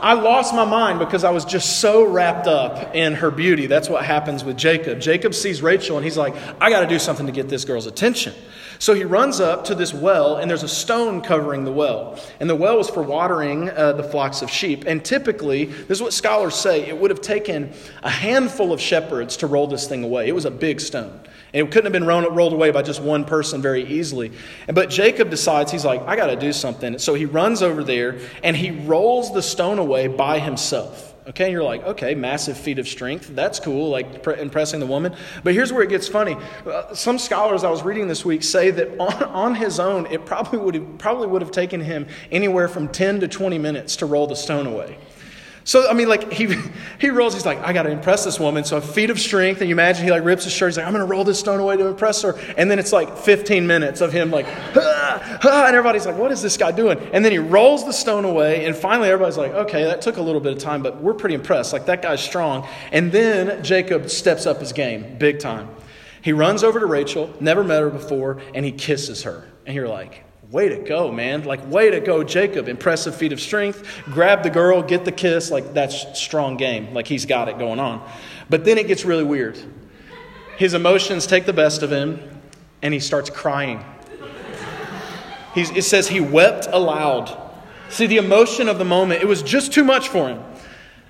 I 0.00 0.14
lost 0.14 0.54
my 0.54 0.64
mind 0.64 0.98
because 0.98 1.22
I 1.22 1.28
was 1.28 1.44
just 1.44 1.80
so 1.80 2.02
wrapped 2.02 2.46
up 2.46 2.94
in 2.94 3.12
her 3.12 3.30
beauty. 3.30 3.66
That's 3.66 3.90
what 3.90 4.06
happens 4.06 4.42
with 4.42 4.56
Jacob. 4.56 5.00
Jacob 5.00 5.34
sees 5.34 5.60
Rachel 5.60 5.98
and 5.98 6.04
he's 6.04 6.16
like, 6.16 6.34
I 6.62 6.70
got 6.70 6.80
to 6.80 6.86
do 6.86 6.98
something 6.98 7.26
to 7.26 7.32
get 7.32 7.50
this 7.50 7.66
girl's 7.66 7.86
attention. 7.86 8.32
So 8.78 8.94
he 8.94 9.04
runs 9.04 9.38
up 9.38 9.66
to 9.66 9.74
this 9.74 9.92
well, 9.92 10.38
and 10.38 10.50
there's 10.50 10.62
a 10.62 10.68
stone 10.68 11.20
covering 11.20 11.64
the 11.64 11.72
well. 11.72 12.18
And 12.40 12.48
the 12.48 12.56
well 12.56 12.78
was 12.78 12.88
for 12.88 13.02
watering 13.02 13.68
uh, 13.68 13.92
the 13.92 14.04
flocks 14.04 14.40
of 14.40 14.48
sheep. 14.48 14.84
And 14.86 15.04
typically, 15.04 15.66
this 15.66 15.98
is 15.98 16.02
what 16.02 16.14
scholars 16.14 16.54
say, 16.54 16.86
it 16.86 16.96
would 16.96 17.10
have 17.10 17.20
taken 17.20 17.74
a 18.02 18.08
handful 18.08 18.72
of 18.72 18.80
shepherds 18.80 19.36
to 19.38 19.46
roll 19.46 19.66
this 19.66 19.86
thing 19.86 20.02
away. 20.02 20.26
It 20.26 20.34
was 20.34 20.46
a 20.46 20.50
big 20.50 20.80
stone. 20.80 21.20
And 21.54 21.68
it 21.68 21.70
couldn't 21.70 21.84
have 21.84 21.92
been 21.92 22.04
rolled 22.04 22.52
away 22.52 22.72
by 22.72 22.82
just 22.82 23.00
one 23.00 23.24
person 23.24 23.62
very 23.62 23.84
easily. 23.84 24.32
But 24.66 24.90
Jacob 24.90 25.30
decides, 25.30 25.70
he's 25.70 25.84
like, 25.84 26.02
I 26.02 26.16
got 26.16 26.26
to 26.26 26.36
do 26.36 26.52
something. 26.52 26.98
So 26.98 27.14
he 27.14 27.26
runs 27.26 27.62
over 27.62 27.84
there 27.84 28.18
and 28.42 28.56
he 28.56 28.72
rolls 28.72 29.32
the 29.32 29.40
stone 29.40 29.78
away 29.78 30.08
by 30.08 30.40
himself. 30.40 31.12
Okay, 31.26 31.44
and 31.44 31.52
you're 31.52 31.62
like, 31.62 31.82
okay, 31.84 32.14
massive 32.14 32.58
feat 32.58 32.78
of 32.78 32.86
strength. 32.86 33.28
That's 33.34 33.58
cool, 33.58 33.88
like 33.88 34.26
impressing 34.26 34.78
the 34.78 34.86
woman. 34.86 35.16
But 35.42 35.54
here's 35.54 35.72
where 35.72 35.82
it 35.82 35.88
gets 35.88 36.06
funny. 36.06 36.36
Uh, 36.66 36.94
some 36.94 37.18
scholars 37.18 37.64
I 37.64 37.70
was 37.70 37.82
reading 37.82 38.08
this 38.08 38.26
week 38.26 38.42
say 38.42 38.70
that 38.72 38.98
on, 39.00 39.22
on 39.22 39.54
his 39.54 39.80
own, 39.80 40.04
it 40.06 40.26
probably 40.26 40.58
would 40.58 40.74
have 40.74 40.98
probably 40.98 41.28
would 41.28 41.40
have 41.40 41.50
taken 41.50 41.80
him 41.80 42.08
anywhere 42.30 42.68
from 42.68 42.88
10 42.88 43.20
to 43.20 43.28
20 43.28 43.56
minutes 43.56 43.96
to 43.96 44.06
roll 44.06 44.26
the 44.26 44.36
stone 44.36 44.66
away. 44.66 44.98
So, 45.66 45.88
I 45.88 45.94
mean, 45.94 46.08
like, 46.08 46.30
he, 46.30 46.54
he 47.00 47.08
rolls, 47.08 47.32
he's 47.32 47.46
like, 47.46 47.58
I 47.60 47.72
got 47.72 47.84
to 47.84 47.90
impress 47.90 48.24
this 48.24 48.38
woman. 48.38 48.64
So, 48.64 48.76
a 48.76 48.80
feat 48.82 49.08
of 49.08 49.18
strength. 49.18 49.60
And 49.60 49.68
you 49.68 49.74
imagine 49.74 50.04
he, 50.04 50.10
like, 50.10 50.24
rips 50.24 50.44
his 50.44 50.52
shirt. 50.52 50.68
He's 50.68 50.76
like, 50.76 50.86
I'm 50.86 50.92
going 50.92 51.04
to 51.04 51.10
roll 51.10 51.24
this 51.24 51.38
stone 51.38 51.58
away 51.58 51.76
to 51.78 51.86
impress 51.86 52.22
her. 52.22 52.38
And 52.58 52.70
then 52.70 52.78
it's 52.78 52.92
like 52.92 53.16
15 53.16 53.66
minutes 53.66 54.02
of 54.02 54.12
him, 54.12 54.30
like, 54.30 54.46
ah, 54.76 55.38
ah, 55.42 55.66
and 55.66 55.74
everybody's 55.74 56.04
like, 56.04 56.18
what 56.18 56.30
is 56.32 56.42
this 56.42 56.56
guy 56.58 56.70
doing? 56.70 56.98
And 57.12 57.24
then 57.24 57.32
he 57.32 57.38
rolls 57.38 57.86
the 57.86 57.92
stone 57.92 58.26
away. 58.26 58.66
And 58.66 58.76
finally, 58.76 59.08
everybody's 59.08 59.38
like, 59.38 59.52
okay, 59.52 59.84
that 59.84 60.02
took 60.02 60.18
a 60.18 60.22
little 60.22 60.40
bit 60.40 60.52
of 60.52 60.58
time, 60.58 60.82
but 60.82 61.00
we're 61.00 61.14
pretty 61.14 61.34
impressed. 61.34 61.72
Like, 61.72 61.86
that 61.86 62.02
guy's 62.02 62.22
strong. 62.22 62.68
And 62.92 63.10
then 63.10 63.64
Jacob 63.64 64.10
steps 64.10 64.46
up 64.46 64.60
his 64.60 64.72
game, 64.72 65.16
big 65.18 65.40
time. 65.40 65.70
He 66.20 66.32
runs 66.32 66.62
over 66.62 66.80
to 66.80 66.86
Rachel, 66.86 67.34
never 67.40 67.64
met 67.64 67.80
her 67.82 67.90
before, 67.90 68.40
and 68.54 68.64
he 68.64 68.72
kisses 68.72 69.22
her. 69.22 69.46
And 69.66 69.74
you're 69.74 69.88
like, 69.88 70.24
Way 70.54 70.68
to 70.68 70.76
go, 70.76 71.10
man. 71.10 71.42
Like, 71.42 71.68
way 71.68 71.90
to 71.90 71.98
go, 71.98 72.22
Jacob. 72.22 72.68
Impressive 72.68 73.16
feat 73.16 73.32
of 73.32 73.40
strength. 73.40 74.04
Grab 74.04 74.44
the 74.44 74.50
girl, 74.50 74.84
get 74.84 75.04
the 75.04 75.10
kiss. 75.10 75.50
Like, 75.50 75.74
that's 75.74 76.16
strong 76.16 76.56
game. 76.56 76.94
Like, 76.94 77.08
he's 77.08 77.26
got 77.26 77.48
it 77.48 77.58
going 77.58 77.80
on. 77.80 78.08
But 78.48 78.64
then 78.64 78.78
it 78.78 78.86
gets 78.86 79.04
really 79.04 79.24
weird. 79.24 79.58
His 80.56 80.74
emotions 80.74 81.26
take 81.26 81.44
the 81.44 81.52
best 81.52 81.82
of 81.82 81.90
him, 81.90 82.20
and 82.82 82.94
he 82.94 83.00
starts 83.00 83.30
crying. 83.30 83.84
He's, 85.56 85.70
it 85.70 85.82
says 85.82 86.06
he 86.06 86.20
wept 86.20 86.68
aloud. 86.70 87.36
See, 87.88 88.06
the 88.06 88.18
emotion 88.18 88.68
of 88.68 88.78
the 88.78 88.84
moment, 88.84 89.22
it 89.22 89.26
was 89.26 89.42
just 89.42 89.72
too 89.72 89.82
much 89.82 90.08
for 90.08 90.28
him. 90.28 90.40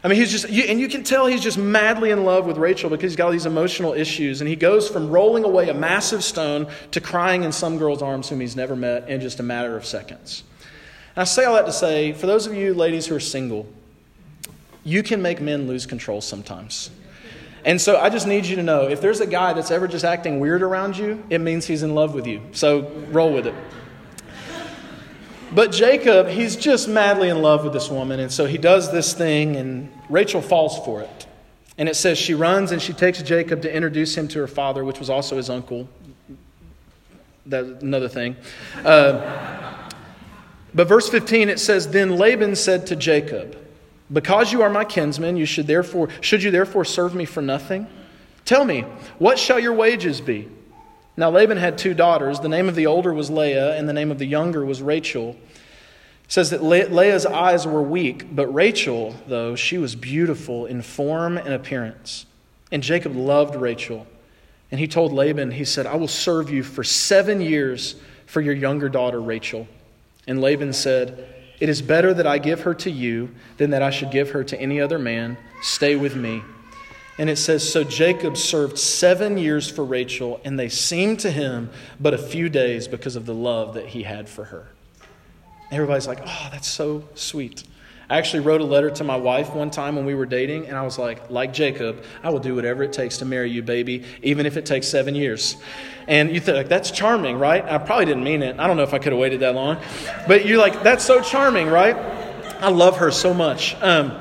I 0.05 0.09
mean, 0.09 0.19
he's 0.19 0.31
just, 0.31 0.45
and 0.45 0.79
you 0.79 0.87
can 0.87 1.03
tell 1.03 1.27
he's 1.27 1.43
just 1.43 1.57
madly 1.57 2.11
in 2.11 2.25
love 2.25 2.45
with 2.45 2.59
Rachel 2.59 2.91
because 2.91 3.13
he's 3.13 3.17
got 3.17 3.25
all 3.25 3.33
these 3.33 3.47
emotional 3.47 3.95
issues. 3.95 4.43
And 4.43 4.49
he 4.49 4.55
goes 4.55 4.87
from 4.87 5.09
rolling 5.09 5.45
away 5.45 5.71
a 5.71 5.75
massive 5.75 6.23
stone 6.23 6.67
to 6.91 7.01
crying 7.01 7.43
in 7.43 7.53
some 7.53 7.79
girl's 7.79 8.03
arms 8.03 8.29
whom 8.29 8.41
he's 8.41 8.55
never 8.55 8.77
met 8.77 9.09
in 9.09 9.23
just 9.23 9.41
a 9.41 9.43
matter 9.43 9.79
of 9.79 9.87
seconds. 9.87 10.45
And 11.17 11.23
I 11.23 11.25
say 11.25 11.47
all 11.47 11.55
that 11.55 11.65
to 11.65 11.73
say, 11.73 12.13
for 12.13 12.27
those 12.27 12.47
of 12.47 12.53
you 12.53 12.75
ladies 12.75 13.07
who 13.07 13.17
are 13.17 13.21
single, 13.21 13.67
you 14.85 15.03
can 15.03 15.23
make 15.23 15.41
men 15.41 15.67
lose 15.67 15.87
control 15.87 16.21
sometimes. 16.21 16.91
And 17.65 17.81
so 17.81 17.99
I 17.99 18.11
just 18.11 18.27
need 18.27 18.45
you 18.45 18.57
to 18.57 18.63
know 18.63 18.87
if 18.87 19.01
there's 19.01 19.21
a 19.21 19.27
guy 19.27 19.55
that's 19.55 19.71
ever 19.71 19.89
just 19.89 20.05
acting 20.05 20.39
weird 20.39 20.63
around 20.63 20.99
you, 20.99 21.25
it 21.31 21.41
means 21.41 21.67
he's 21.67 21.83
in 21.83 21.95
love 21.95 22.13
with 22.13 22.27
you. 22.27 22.43
So 22.53 22.91
roll 23.11 23.33
with 23.33 23.47
it. 23.47 23.55
But 25.55 25.71
Jacob, 25.71 26.27
he's 26.27 26.57
just 26.57 26.89
madly 26.89 27.29
in 27.29 27.41
love 27.41 27.63
with 27.63 27.73
this 27.73 27.89
woman. 27.89 28.19
And 28.19 28.31
so 28.31 28.45
he 28.45 28.59
does 28.59 28.91
this 28.91 29.15
thing, 29.15 29.55
and 29.55 29.94
Rachel 30.09 30.41
falls 30.41 30.79
for 30.85 31.01
it. 31.03 31.27
And 31.77 31.89
it 31.89 31.97
says 31.97 32.19
she 32.19 32.35
runs 32.35 32.71
and 32.71 32.81
she 32.81 32.93
takes 32.93 33.21
Jacob 33.23 33.63
to 33.63 33.75
introduce 33.75 34.17
him 34.17 34.29
to 34.29 34.39
her 34.39 34.47
father, 34.47 34.85
which 34.85 34.99
was 34.99 35.11
also 35.11 35.37
his 35.37 35.51
uncle. 35.51 35.89
That's 37.47 37.83
another 37.83 38.09
thing. 38.09 38.37
Uh, 38.85 39.91
but 40.75 40.89
verse 40.89 41.09
15, 41.09 41.49
it 41.49 41.61
says, 41.61 41.89
Then 41.89 42.17
Laban 42.17 42.57
said 42.57 42.87
to 42.89 42.97
Jacob, 42.97 43.57
Because 44.13 44.53
you 44.53 44.63
are 44.63 44.71
my 44.71 44.85
kinsman, 44.85 45.37
you 45.37 45.47
should 45.47 45.67
therefore 45.67 46.09
should 46.21 46.43
you 46.43 46.51
therefore 46.51 46.85
serve 46.85 47.15
me 47.15 47.25
for 47.25 47.43
nothing? 47.43 47.87
Tell 48.45 48.65
me, 48.65 48.83
what 49.19 49.39
shall 49.39 49.59
your 49.59 49.73
wages 49.73 50.21
be? 50.21 50.49
Now 51.17 51.31
Laban 51.31 51.57
had 51.57 51.79
two 51.79 51.95
daughters. 51.95 52.41
The 52.41 52.49
name 52.49 52.69
of 52.69 52.75
the 52.75 52.87
older 52.87 53.15
was 53.15 53.31
Leah, 53.31 53.77
and 53.77 53.89
the 53.89 53.93
name 53.93 54.11
of 54.11 54.19
the 54.19 54.27
younger 54.27 54.65
was 54.65 54.83
Rachel. 54.83 55.37
It 56.25 56.33
says 56.33 56.51
that 56.51 56.63
Le- 56.63 56.89
Leah's 56.89 57.27
eyes 57.27 57.67
were 57.67 57.83
weak, 57.83 58.35
but 58.35 58.47
Rachel, 58.49 59.15
though, 59.27 59.55
she 59.55 59.79
was 59.79 59.95
beautiful 59.95 60.67
in 60.67 60.83
form 60.83 61.37
and 61.37 61.53
appearance. 61.53 62.27
And 62.73 62.83
Jacob 62.83 63.15
loved 63.15 63.55
Rachel. 63.55 64.07
And 64.71 64.81
he 64.81 64.89
told 64.89 65.13
Laban, 65.13 65.53
he 65.53 65.65
said, 65.65 65.87
I 65.87 65.97
will 65.97 66.09
serve 66.09 66.51
you 66.51 66.63
for 66.63 66.83
seven 66.83 67.41
years 67.41 67.97
for 68.27 68.41
your 68.41 68.55
younger 68.55 68.89
daughter, 68.89 69.21
Rachel. 69.21 69.69
And 70.27 70.41
Laban 70.41 70.73
said, 70.73 71.29
It 71.61 71.69
is 71.69 71.83
better 71.83 72.15
that 72.15 72.27
I 72.27 72.39
give 72.39 72.63
her 72.63 72.75
to 72.75 72.91
you 72.91 73.35
than 73.59 73.71
that 73.71 73.83
I 73.83 73.91
should 73.91 74.11
give 74.11 74.31
her 74.31 74.43
to 74.45 74.61
any 74.61 74.81
other 74.81 74.99
man. 74.99 75.37
Stay 75.63 75.95
with 75.95 76.17
me. 76.17 76.43
And 77.19 77.31
it 77.31 77.37
says, 77.37 77.71
So 77.71 77.85
Jacob 77.85 78.37
served 78.37 78.79
seven 78.79 79.39
years 79.39 79.71
for 79.71 79.85
Rachel, 79.85 80.41
and 80.45 80.59
they 80.59 80.69
seemed 80.69 81.21
to 81.21 81.31
him 81.31 81.71
but 82.01 82.15
a 82.15 82.19
few 82.19 82.49
days 82.49 82.89
because 82.89 83.15
of 83.15 83.27
the 83.27 83.35
love 83.35 83.75
that 83.75 83.87
he 83.87 84.03
had 84.03 84.29
for 84.29 84.45
her. 84.47 84.69
Everybody's 85.75 86.07
like, 86.07 86.21
Oh, 86.25 86.49
that's 86.51 86.69
so 86.69 87.09
sweet. 87.15 87.65
I 88.09 88.19
actually 88.19 88.41
wrote 88.41 88.61
a 88.61 88.65
letter 88.65 88.91
to 88.91 89.05
my 89.05 89.17
wife 89.17 89.55
one 89.55 89.71
time 89.71 89.97
when 89.97 90.05
we 90.05 90.15
were 90.15 90.27
dating, 90.27 90.67
and 90.67 90.77
I 90.77 90.83
was 90.83 90.99
like, 90.99 91.31
like 91.31 91.55
Jacob, 91.55 92.05
I 92.23 92.29
will 92.29 92.39
do 92.39 92.55
whatever 92.55 92.83
it 92.83 92.93
takes 92.93 93.19
to 93.19 93.25
marry 93.25 93.51
you, 93.51 93.63
baby, 93.63 94.05
even 94.23 94.45
if 94.45 94.59
it 94.59 94.67
takes 94.67 94.87
seven 94.87 95.15
years. 95.15 95.57
And 96.07 96.31
you 96.31 96.39
think, 96.39 96.69
that's 96.69 96.91
charming, 96.91 97.39
right? 97.39 97.65
I 97.65 97.79
probably 97.79 98.05
didn't 98.05 98.25
mean 98.25 98.43
it. 98.43 98.59
I 98.59 98.67
don't 98.67 98.77
know 98.77 98.83
if 98.83 98.93
I 98.93 98.99
could 98.99 99.13
have 99.13 99.21
waited 99.21 99.41
that 99.41 99.55
long. 99.55 99.79
But 100.29 100.45
you're 100.45 100.59
like, 100.59 100.83
that's 100.83 101.03
so 101.03 101.23
charming, 101.23 101.69
right? 101.69 101.97
I 102.61 102.69
love 102.69 102.99
her 102.99 103.11
so 103.11 103.33
much. 103.33 103.75
Um, 103.81 104.13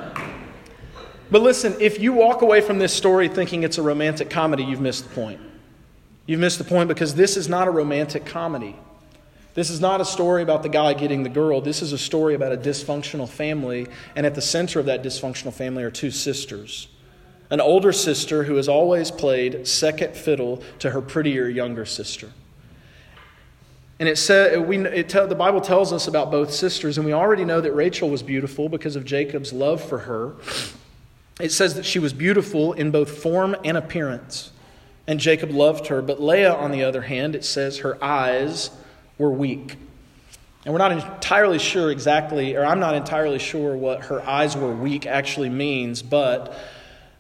but 1.30 1.42
listen, 1.42 1.76
if 1.82 2.00
you 2.00 2.14
walk 2.14 2.42
away 2.42 2.62
from 2.62 2.80
this 2.80 2.94
story 2.94 3.28
thinking 3.28 3.64
it's 3.64 3.78
a 3.78 3.84
romantic 3.84 4.30
comedy, 4.30 4.64
you've 4.64 4.82
missed 4.82 5.10
the 5.10 5.16
point. 5.16 5.42
You've 6.26 6.40
missed 6.40 6.58
the 6.58 6.64
point 6.64 6.88
because 6.88 7.16
this 7.16 7.36
is 7.36 7.50
not 7.50 7.68
a 7.68 7.72
romantic 7.72 8.26
comedy. 8.26 8.78
This 9.54 9.70
is 9.70 9.80
not 9.80 10.02
a 10.02 10.06
story 10.06 10.42
about 10.42 10.64
the 10.64 10.70
guy 10.70 10.94
getting 10.94 11.24
the 11.24 11.30
girl. 11.30 11.62
This 11.62 11.82
is 11.82 11.94
a 11.94 11.98
story 11.98 12.34
about 12.34 12.52
a 12.52 12.58
dysfunctional 12.58 13.30
family, 13.30 13.88
and 14.16 14.26
at 14.26 14.34
the 14.34 14.42
center 14.42 14.80
of 14.80 14.88
that 14.88 15.04
dysfunctional 15.04 15.54
family 15.54 15.84
are 15.84 15.92
two 15.92 16.10
sisters. 16.12 16.88
An 17.52 17.62
older 17.62 17.92
sister 17.92 18.46
who 18.46 18.56
has 18.56 18.68
always 18.68 19.12
played 19.12 19.68
second 19.68 20.16
fiddle 20.16 20.64
to 20.80 20.90
her 20.90 21.02
prettier 21.02 21.48
younger 21.48 21.86
sister. 21.86 22.32
And 24.00 24.10
it 24.10 24.18
said, 24.18 24.68
we, 24.68 24.80
it 24.80 25.10
the 25.10 25.36
Bible 25.36 25.62
tells 25.62 25.94
us 25.94 26.08
about 26.08 26.32
both 26.32 26.52
sisters, 26.52 26.98
and 26.98 27.06
we 27.06 27.14
already 27.14 27.46
know 27.46 27.62
that 27.62 27.74
Rachel 27.74 28.10
was 28.10 28.24
beautiful 28.24 28.70
because 28.70 28.96
of 28.96 29.06
Jacob's 29.06 29.54
love 29.54 29.84
for 29.84 30.00
her. 30.00 30.34
It 31.40 31.52
says 31.52 31.76
that 31.76 31.86
she 31.86 32.00
was 32.00 32.12
beautiful 32.12 32.74
in 32.74 32.90
both 32.90 33.22
form 33.22 33.56
and 33.64 33.78
appearance, 33.78 34.52
and 35.06 35.20
Jacob 35.20 35.52
loved 35.52 35.88
her. 35.88 36.02
But 36.02 36.22
Leah, 36.22 36.56
on 36.56 36.72
the 36.72 36.84
other 36.84 37.04
hand, 37.04 37.36
it 37.36 37.46
says 37.46 37.80
her 37.80 38.04
eyes 38.04 38.72
were 39.24 39.32
weak. 39.32 39.78
And 40.66 40.74
we're 40.74 40.80
not 40.80 40.92
entirely 40.92 41.60
sure 41.60 41.92
exactly, 41.92 42.56
or 42.56 42.66
I'm 42.66 42.80
not 42.80 42.96
entirely 42.96 43.40
sure 43.40 43.76
what 43.76 44.06
her 44.06 44.22
eyes 44.28 44.56
were 44.56 44.74
weak 44.74 45.06
actually 45.06 45.50
means, 45.50 46.02
but 46.02 46.56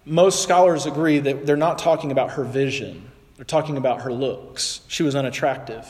most 0.06 0.44
scholars 0.44 0.86
agree 0.86 1.20
that 1.20 1.46
they're 1.46 1.58
not 1.58 1.80
talking 1.80 2.12
about 2.12 2.32
her 2.32 2.44
vision. 2.44 3.10
They're 3.36 3.46
talking 3.46 3.78
about 3.78 4.02
her 4.02 4.12
looks. 4.12 4.82
She 4.88 5.04
was 5.04 5.16
unattractive. 5.16 5.88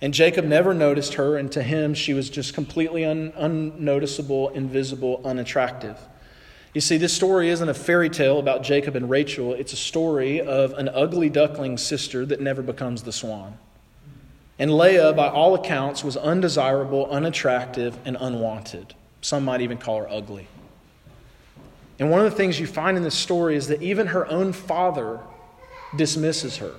And 0.00 0.12
Jacob 0.12 0.44
never 0.44 0.74
noticed 0.74 1.14
her, 1.14 1.36
and 1.36 1.50
to 1.52 1.62
him, 1.62 1.94
she 1.94 2.12
was 2.12 2.28
just 2.28 2.52
completely 2.52 3.04
un- 3.04 3.32
unnoticeable, 3.36 4.50
invisible, 4.50 5.22
unattractive. 5.24 5.98
You 6.74 6.80
see, 6.80 6.98
this 6.98 7.12
story 7.14 7.48
isn't 7.48 7.68
a 7.68 7.74
fairy 7.74 8.10
tale 8.10 8.38
about 8.38 8.62
Jacob 8.62 8.96
and 8.96 9.08
Rachel, 9.08 9.54
it's 9.54 9.72
a 9.72 9.76
story 9.76 10.40
of 10.40 10.72
an 10.74 10.90
ugly 10.90 11.30
duckling 11.30 11.78
sister 11.78 12.26
that 12.26 12.40
never 12.40 12.62
becomes 12.62 13.02
the 13.02 13.12
swan. 13.12 13.56
And 14.58 14.76
Leah, 14.76 15.12
by 15.12 15.28
all 15.28 15.54
accounts, 15.54 16.04
was 16.04 16.16
undesirable, 16.16 17.06
unattractive, 17.10 17.98
and 18.04 18.16
unwanted. 18.20 18.94
Some 19.20 19.44
might 19.44 19.60
even 19.60 19.78
call 19.78 20.00
her 20.00 20.08
ugly. 20.08 20.46
And 21.98 22.10
one 22.10 22.20
of 22.20 22.30
the 22.30 22.36
things 22.36 22.58
you 22.60 22.66
find 22.66 22.96
in 22.96 23.02
this 23.02 23.14
story 23.14 23.56
is 23.56 23.68
that 23.68 23.82
even 23.82 24.08
her 24.08 24.26
own 24.28 24.52
father 24.52 25.20
dismisses 25.96 26.58
her. 26.58 26.72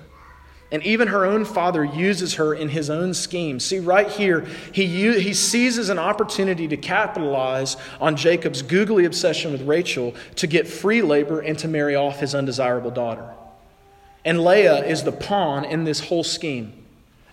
And 0.72 0.84
even 0.84 1.08
her 1.10 1.26
own 1.26 1.46
father 1.46 1.84
uses 1.84 2.36
her 2.36 2.54
in 2.54 2.70
his 2.70 2.90
own 2.90 3.14
scheme. 3.14 3.60
See, 3.60 3.80
right 3.80 4.10
here, 4.10 4.46
he, 4.74 4.88
he 5.22 5.34
seizes 5.34 5.90
an 5.90 6.00
opportunity 6.00 6.68
to 6.68 6.76
capitalize 6.76 7.78
on 8.02 8.16
Jacob's 8.16 8.62
googly 8.62 9.06
obsession 9.06 9.52
with 9.52 9.62
Rachel 9.62 10.16
to 10.38 10.48
get 10.48 10.68
free 10.68 11.02
labor 11.02 11.40
and 11.40 11.58
to 11.60 11.68
marry 11.68 11.96
off 11.96 12.20
his 12.20 12.34
undesirable 12.34 12.92
daughter. 12.92 13.30
And 14.26 14.44
Leah 14.44 14.86
is 14.86 15.04
the 15.04 15.12
pawn 15.12 15.66
in 15.66 15.84
this 15.84 16.00
whole 16.00 16.24
scheme. 16.24 16.85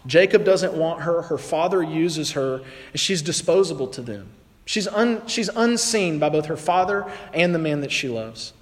Jacob 0.06 0.44
doesn't 0.44 0.74
want 0.74 1.02
her. 1.02 1.22
Her 1.22 1.38
father 1.38 1.82
uses 1.82 2.32
her, 2.32 2.62
and 2.92 3.00
she's 3.00 3.22
disposable 3.22 3.86
to 3.88 4.02
them. 4.02 4.28
She's, 4.64 4.88
un, 4.88 5.26
she's 5.26 5.48
unseen 5.48 6.18
by 6.18 6.28
both 6.28 6.46
her 6.46 6.56
father 6.56 7.10
and 7.32 7.54
the 7.54 7.58
man 7.58 7.80
that 7.80 7.92
she 7.92 8.08
loves. 8.08 8.52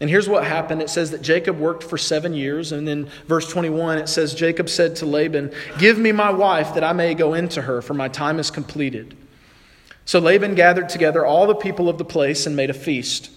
And 0.00 0.08
here's 0.08 0.28
what 0.28 0.44
happened 0.44 0.80
it 0.80 0.88
says 0.88 1.10
that 1.10 1.20
Jacob 1.20 1.58
worked 1.58 1.84
for 1.84 1.98
seven 1.98 2.32
years. 2.32 2.72
And 2.72 2.88
then, 2.88 3.10
verse 3.26 3.50
21, 3.50 3.98
it 3.98 4.08
says, 4.08 4.34
Jacob 4.34 4.70
said 4.70 4.96
to 4.96 5.06
Laban, 5.06 5.52
Give 5.78 5.98
me 5.98 6.10
my 6.10 6.30
wife 6.30 6.74
that 6.74 6.84
I 6.84 6.94
may 6.94 7.14
go 7.14 7.34
into 7.34 7.62
her, 7.62 7.82
for 7.82 7.92
my 7.92 8.08
time 8.08 8.38
is 8.38 8.50
completed. 8.50 9.16
So 10.06 10.18
Laban 10.18 10.54
gathered 10.54 10.88
together 10.88 11.24
all 11.24 11.46
the 11.46 11.54
people 11.54 11.88
of 11.88 11.98
the 11.98 12.04
place 12.04 12.46
and 12.46 12.56
made 12.56 12.70
a 12.70 12.74
feast. 12.74 13.30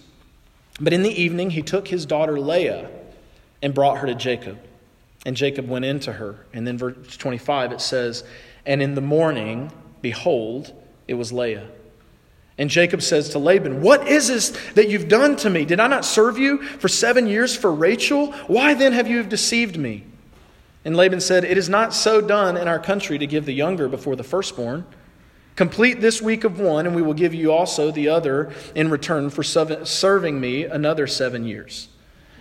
But 0.80 0.92
in 0.92 1.02
the 1.02 1.22
evening, 1.22 1.50
he 1.50 1.62
took 1.62 1.88
his 1.88 2.06
daughter 2.06 2.40
Leah 2.40 2.90
and 3.62 3.74
brought 3.74 3.98
her 3.98 4.06
to 4.06 4.14
Jacob. 4.14 4.58
And 5.24 5.36
Jacob 5.36 5.68
went 5.68 5.84
into 5.84 6.12
her. 6.12 6.46
And 6.52 6.66
then, 6.66 6.76
verse 6.76 7.16
25, 7.16 7.72
it 7.72 7.80
says, 7.80 8.24
And 8.66 8.82
in 8.82 8.94
the 8.94 9.00
morning, 9.00 9.72
behold, 10.02 10.72
it 11.08 11.14
was 11.14 11.32
Leah. 11.32 11.68
And 12.56 12.70
Jacob 12.70 13.02
says 13.02 13.30
to 13.30 13.38
Laban, 13.38 13.80
What 13.80 14.06
is 14.06 14.28
this 14.28 14.50
that 14.74 14.88
you've 14.88 15.08
done 15.08 15.36
to 15.36 15.50
me? 15.50 15.64
Did 15.64 15.80
I 15.80 15.88
not 15.88 16.04
serve 16.04 16.38
you 16.38 16.62
for 16.62 16.88
seven 16.88 17.26
years 17.26 17.56
for 17.56 17.72
Rachel? 17.72 18.32
Why 18.46 18.74
then 18.74 18.92
have 18.92 19.08
you 19.08 19.22
deceived 19.24 19.76
me? 19.76 20.04
And 20.84 20.96
Laban 20.96 21.20
said, 21.20 21.44
It 21.44 21.58
is 21.58 21.68
not 21.68 21.94
so 21.94 22.20
done 22.20 22.56
in 22.56 22.68
our 22.68 22.78
country 22.78 23.18
to 23.18 23.26
give 23.26 23.46
the 23.46 23.54
younger 23.54 23.88
before 23.88 24.14
the 24.14 24.22
firstborn. 24.22 24.86
Complete 25.56 26.00
this 26.00 26.20
week 26.20 26.44
of 26.44 26.60
one, 26.60 26.86
and 26.86 26.94
we 26.94 27.02
will 27.02 27.14
give 27.14 27.32
you 27.32 27.52
also 27.52 27.90
the 27.90 28.08
other 28.08 28.52
in 28.74 28.90
return 28.90 29.30
for 29.30 29.42
serving 29.42 30.40
me 30.40 30.64
another 30.64 31.06
seven 31.06 31.44
years. 31.44 31.88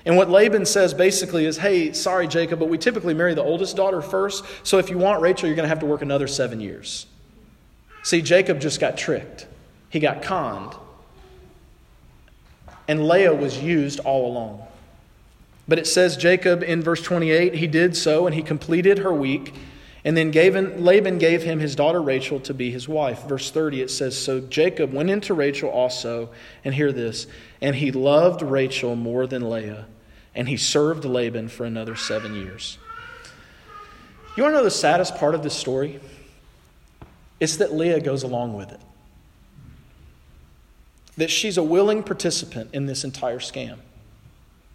And 0.06 0.18
what 0.18 0.30
Laban 0.30 0.66
says 0.66 0.94
basically 0.94 1.46
is, 1.46 1.58
hey, 1.58 1.94
sorry, 1.94 2.28
Jacob, 2.28 2.60
but 2.60 2.68
we 2.68 2.78
typically 2.78 3.14
marry 3.14 3.34
the 3.34 3.44
oldest 3.44 3.76
daughter 3.76 4.02
first. 4.02 4.44
So 4.64 4.78
if 4.78 4.90
you 4.90 4.98
want 4.98 5.22
Rachel, 5.22 5.48
you're 5.48 5.56
going 5.56 5.64
to 5.64 5.70
have 5.70 5.80
to 5.80 5.86
work 5.86 6.02
another 6.02 6.28
seven 6.28 6.60
years. 6.60 7.06
See, 8.04 8.22
Jacob 8.22 8.60
just 8.60 8.80
got 8.80 8.98
tricked, 8.98 9.48
he 9.90 10.00
got 10.00 10.22
conned. 10.22 10.76
And 12.86 13.08
Leah 13.08 13.34
was 13.34 13.64
used 13.64 14.02
all 14.02 14.30
along. 14.30 14.62
But 15.70 15.80
it 15.80 15.88
says 15.88 16.18
Jacob 16.18 16.64
in 16.64 16.82
verse 16.82 17.02
28, 17.02 17.56
he 17.56 17.68
did 17.68 17.96
so 17.96 18.26
and 18.28 18.36
he 18.36 18.42
completed 18.42 19.00
her 19.00 19.14
week. 19.14 19.54
And 20.06 20.18
then 20.18 20.32
Laban 20.32 21.18
gave 21.18 21.44
him 21.44 21.60
his 21.60 21.76
daughter 21.76 22.02
Rachel 22.02 22.40
to 22.42 22.54
be 22.54 22.72
his 22.72 22.90
wife. 22.90 23.24
Verse 23.24 23.52
30, 23.52 23.82
it 23.82 23.90
says 23.90 24.18
So 24.18 24.42
Jacob 24.42 24.92
went 24.92 25.10
into 25.10 25.34
Rachel 25.34 25.70
also, 25.70 26.30
and 26.66 26.76
hear 26.76 26.92
this, 26.92 27.26
and 27.62 27.76
he 27.76 27.92
loved 27.92 28.42
Rachel 28.42 28.96
more 28.96 29.26
than 29.28 29.50
Leah 29.50 29.86
and 30.36 30.48
he 30.50 30.58
served 30.58 31.06
Laban 31.06 31.48
for 31.48 31.66
another 31.66 31.96
seven 31.96 32.34
years. 32.34 32.78
You 34.36 34.44
want 34.44 34.54
to 34.54 34.58
know 34.58 34.64
the 34.64 34.72
saddest 34.72 35.16
part 35.16 35.36
of 35.36 35.44
this 35.44 35.54
story? 35.54 36.00
It's 37.40 37.58
that 37.58 37.74
Leah 37.74 38.00
goes 38.00 38.24
along 38.24 38.56
with 38.56 38.72
it. 38.72 38.80
That 41.18 41.30
she's 41.30 41.58
a 41.58 41.64
willing 41.64 42.02
participant 42.02 42.72
in 42.74 42.88
this 42.88 43.04
entire 43.04 43.40
scam. 43.40 43.78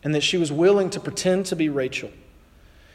And 0.04 0.14
that 0.14 0.22
she 0.22 0.36
was 0.36 0.52
willing 0.52 0.90
to 0.90 1.00
pretend 1.00 1.46
to 1.46 1.56
be 1.56 1.68
Rachel. 1.68 2.10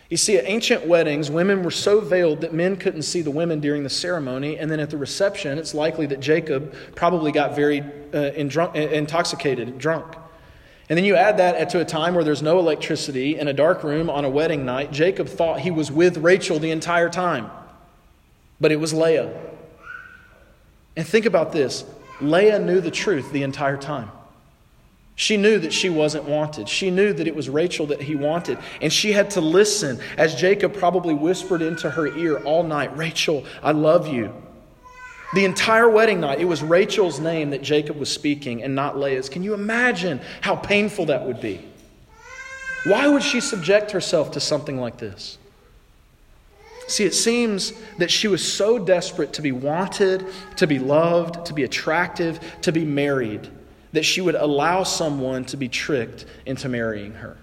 You 0.10 0.18
see, 0.18 0.38
at 0.38 0.46
ancient 0.46 0.86
weddings, 0.86 1.32
women 1.32 1.64
were 1.64 1.72
so 1.72 2.00
veiled 2.00 2.42
that 2.42 2.54
men 2.54 2.76
couldn't 2.76 3.04
see 3.04 3.22
the 3.22 3.32
women 3.32 3.60
during 3.60 3.84
the 3.84 3.90
ceremony. 3.90 4.58
And 4.58 4.70
then 4.70 4.80
at 4.80 4.90
the 4.90 4.98
reception, 4.98 5.58
it's 5.58 5.74
likely 5.74 6.06
that 6.08 6.20
Jacob 6.20 6.74
probably 6.96 7.32
got 7.32 7.56
very 7.56 7.82
uh, 8.14 8.32
intoxicated, 8.34 9.78
drunk. 9.78 10.16
And 10.90 10.98
then 10.98 11.06
you 11.06 11.16
add 11.16 11.38
that 11.38 11.70
to 11.72 11.80
a 11.80 11.86
time 11.86 12.14
where 12.14 12.24
there's 12.24 12.44
no 12.44 12.60
electricity 12.60 13.40
in 13.40 13.48
a 13.48 13.54
dark 13.54 13.84
room 13.84 14.10
on 14.10 14.26
a 14.26 14.30
wedding 14.30 14.66
night. 14.66 14.92
Jacob 14.92 15.28
thought 15.28 15.62
he 15.62 15.72
was 15.72 15.92
with 15.92 16.18
Rachel 16.18 16.60
the 16.60 16.72
entire 16.72 17.10
time, 17.10 17.50
but 18.60 18.72
it 18.72 18.76
was 18.76 18.94
Leah. 18.94 19.34
And 20.96 21.08
think 21.08 21.26
about 21.26 21.52
this 21.52 21.86
Leah 22.22 22.60
knew 22.60 22.82
the 22.82 22.92
truth 22.92 23.32
the 23.32 23.44
entire 23.44 23.78
time. 23.78 24.12
She 25.16 25.38
knew 25.38 25.60
that 25.60 25.72
she 25.72 25.90
wasn't 25.90 26.26
wanted. 26.26 26.68
She 26.68 26.90
knew 26.90 27.14
that 27.14 27.28
it 27.28 27.36
was 27.36 27.50
Rachel 27.50 27.86
that 27.88 28.02
he 28.02 28.16
wanted. 28.16 28.58
And 28.82 28.92
she 28.92 29.12
had 29.12 29.30
to 29.32 29.42
listen 29.42 30.00
as 30.18 30.36
Jacob 30.36 30.74
probably 30.74 31.14
whispered 31.14 31.62
into 31.62 31.90
her 31.90 32.08
ear 32.08 32.38
all 32.40 32.64
night 32.64 32.96
Rachel, 32.98 33.46
I 33.62 33.72
love 33.72 34.08
you. 34.08 34.34
The 35.36 35.46
entire 35.46 35.90
wedding 35.90 36.20
night, 36.20 36.40
it 36.40 36.46
was 36.46 36.62
Rachel's 36.62 37.20
name 37.20 37.52
that 37.52 37.64
Jacob 37.64 37.98
was 37.98 38.12
speaking 38.12 38.64
and 38.64 38.76
not 38.76 38.98
Leah's. 38.98 39.30
Can 39.30 39.44
you 39.44 39.54
imagine 39.54 40.22
how 40.42 40.56
painful 40.56 41.08
that 41.08 41.26
would 41.26 41.42
be? 41.42 41.60
Why 42.86 43.08
would 43.08 43.24
she 43.24 43.40
subject 43.40 43.92
herself 43.92 44.32
to 44.32 44.40
something 44.40 44.78
like 44.78 44.98
this? 44.98 45.38
See, 46.88 47.06
it 47.06 47.14
seems 47.14 47.74
that 47.98 48.12
she 48.12 48.28
was 48.28 48.46
so 48.46 48.78
desperate 48.78 49.34
to 49.34 49.42
be 49.42 49.52
wanted, 49.52 50.26
to 50.58 50.68
be 50.68 50.80
loved, 50.80 51.46
to 51.46 51.54
be 51.54 51.64
attractive, 51.64 52.40
to 52.62 52.72
be 52.72 52.84
married, 52.84 53.50
that 53.94 54.04
she 54.04 54.22
would 54.22 54.36
allow 54.36 54.84
someone 54.84 55.46
to 55.46 55.58
be 55.58 55.70
tricked 55.70 56.26
into 56.46 56.68
marrying 56.68 57.14
her. 57.14 57.38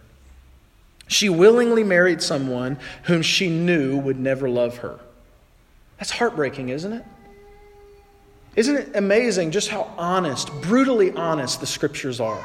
She 1.08 1.28
willingly 1.28 1.82
married 1.82 2.22
someone 2.22 2.78
whom 3.04 3.22
she 3.22 3.48
knew 3.48 3.98
would 3.98 4.18
never 4.18 4.48
love 4.48 4.78
her. 4.78 5.00
That's 5.98 6.10
heartbreaking, 6.10 6.68
isn't 6.68 6.92
it? 6.92 7.04
Isn't 8.56 8.76
it 8.76 8.90
amazing 8.94 9.50
just 9.52 9.68
how 9.68 9.92
honest, 9.96 10.52
brutally 10.60 11.12
honest 11.12 11.60
the 11.60 11.66
scriptures 11.66 12.20
are? 12.20 12.44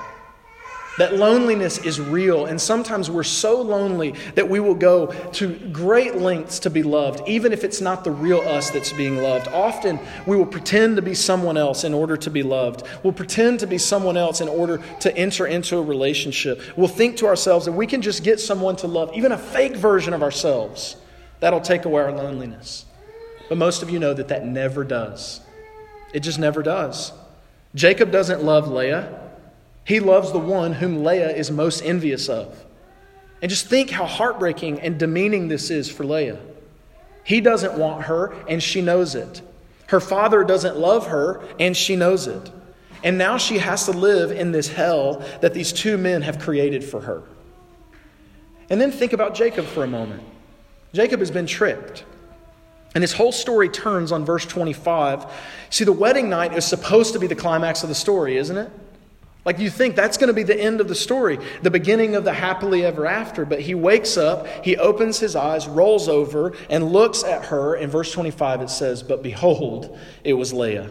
That 0.97 1.15
loneliness 1.15 1.77
is 1.79 1.99
real, 1.99 2.45
and 2.45 2.59
sometimes 2.59 3.11
we're 3.11 3.23
so 3.23 3.61
lonely 3.61 4.15
that 4.35 4.49
we 4.49 4.61
will 4.61 4.75
go 4.75 5.07
to 5.33 5.55
great 5.69 6.15
lengths 6.15 6.59
to 6.59 6.69
be 6.69 6.83
loved, 6.83 7.27
even 7.27 7.51
if 7.51 7.65
it's 7.65 7.81
not 7.81 8.05
the 8.05 8.11
real 8.11 8.39
us 8.39 8.69
that's 8.69 8.93
being 8.93 9.17
loved. 9.17 9.49
Often 9.49 9.99
we 10.25 10.37
will 10.37 10.45
pretend 10.45 10.95
to 10.95 11.01
be 11.01 11.13
someone 11.13 11.57
else 11.57 11.83
in 11.83 11.93
order 11.93 12.15
to 12.15 12.29
be 12.29 12.43
loved. 12.43 12.83
We'll 13.03 13.11
pretend 13.11 13.59
to 13.59 13.67
be 13.67 13.77
someone 13.77 14.15
else 14.15 14.39
in 14.39 14.47
order 14.47 14.81
to 15.01 15.17
enter 15.17 15.45
into 15.45 15.77
a 15.77 15.81
relationship. 15.81 16.61
We'll 16.77 16.87
think 16.87 17.17
to 17.17 17.25
ourselves 17.27 17.65
that 17.65 17.73
we 17.73 17.87
can 17.87 18.01
just 18.01 18.23
get 18.23 18.39
someone 18.39 18.77
to 18.77 18.87
love, 18.87 19.11
even 19.13 19.33
a 19.33 19.37
fake 19.37 19.75
version 19.75 20.13
of 20.13 20.23
ourselves. 20.23 20.95
That'll 21.41 21.59
take 21.59 21.83
away 21.83 22.03
our 22.03 22.13
loneliness. 22.13 22.85
But 23.49 23.57
most 23.57 23.83
of 23.83 23.89
you 23.89 23.99
know 23.99 24.13
that 24.13 24.29
that 24.29 24.45
never 24.45 24.85
does. 24.85 25.41
It 26.13 26.21
just 26.21 26.39
never 26.39 26.63
does. 26.63 27.11
Jacob 27.75 28.11
doesn't 28.11 28.43
love 28.43 28.69
Leah. 28.69 29.24
He 29.85 29.99
loves 29.99 30.31
the 30.31 30.39
one 30.39 30.73
whom 30.73 31.03
Leah 31.03 31.29
is 31.29 31.51
most 31.51 31.81
envious 31.81 32.27
of. 32.27 32.65
And 33.41 33.49
just 33.49 33.67
think 33.67 33.91
how 33.91 34.05
heartbreaking 34.05 34.81
and 34.81 34.97
demeaning 34.97 35.47
this 35.47 35.69
is 35.69 35.89
for 35.89 36.03
Leah. 36.03 36.39
He 37.23 37.39
doesn't 37.39 37.77
want 37.77 38.05
her, 38.05 38.33
and 38.49 38.61
she 38.61 38.81
knows 38.81 39.15
it. 39.15 39.41
Her 39.87 39.99
father 39.99 40.43
doesn't 40.43 40.77
love 40.77 41.07
her, 41.07 41.43
and 41.59 41.77
she 41.77 41.95
knows 41.95 42.25
it. 42.27 42.51
And 43.03 43.19
now 43.19 43.37
she 43.37 43.59
has 43.59 43.85
to 43.85 43.91
live 43.91 44.31
in 44.31 44.51
this 44.51 44.67
hell 44.67 45.23
that 45.41 45.53
these 45.53 45.71
two 45.71 45.97
men 45.97 46.23
have 46.23 46.39
created 46.39 46.83
for 46.83 47.01
her. 47.01 47.21
And 48.71 48.81
then 48.81 48.91
think 48.91 49.13
about 49.13 49.35
Jacob 49.35 49.65
for 49.65 49.83
a 49.83 49.87
moment. 49.87 50.23
Jacob 50.93 51.19
has 51.19 51.29
been 51.29 51.45
tricked. 51.45 52.03
And 52.95 53.03
this 53.03 53.13
whole 53.13 53.31
story 53.31 53.69
turns 53.69 54.11
on 54.11 54.25
verse 54.25 54.45
25. 54.45 55.25
See, 55.69 55.83
the 55.83 55.91
wedding 55.91 56.29
night 56.29 56.53
is 56.53 56.65
supposed 56.65 57.13
to 57.13 57.19
be 57.19 57.27
the 57.27 57.35
climax 57.35 57.83
of 57.83 57.89
the 57.89 57.95
story, 57.95 58.37
isn't 58.37 58.57
it? 58.57 58.71
Like 59.45 59.59
you 59.59 59.69
think 59.69 59.95
that's 59.95 60.17
going 60.17 60.27
to 60.27 60.33
be 60.33 60.43
the 60.43 60.59
end 60.59 60.81
of 60.81 60.87
the 60.87 60.95
story, 60.95 61.37
the 61.61 61.69
beginning 61.69 62.15
of 62.15 62.23
the 62.23 62.33
happily 62.33 62.83
ever 62.83 63.05
after. 63.05 63.45
But 63.45 63.61
he 63.61 63.75
wakes 63.75 64.17
up, 64.17 64.47
he 64.65 64.75
opens 64.75 65.19
his 65.19 65.35
eyes, 65.35 65.67
rolls 65.67 66.09
over, 66.09 66.53
and 66.67 66.91
looks 66.91 67.23
at 67.23 67.45
her. 67.45 67.75
In 67.75 67.91
verse 67.91 68.11
25, 68.11 68.63
it 68.63 68.69
says, 68.71 69.03
But 69.03 69.21
behold, 69.21 69.97
it 70.23 70.33
was 70.33 70.51
Leah. 70.51 70.89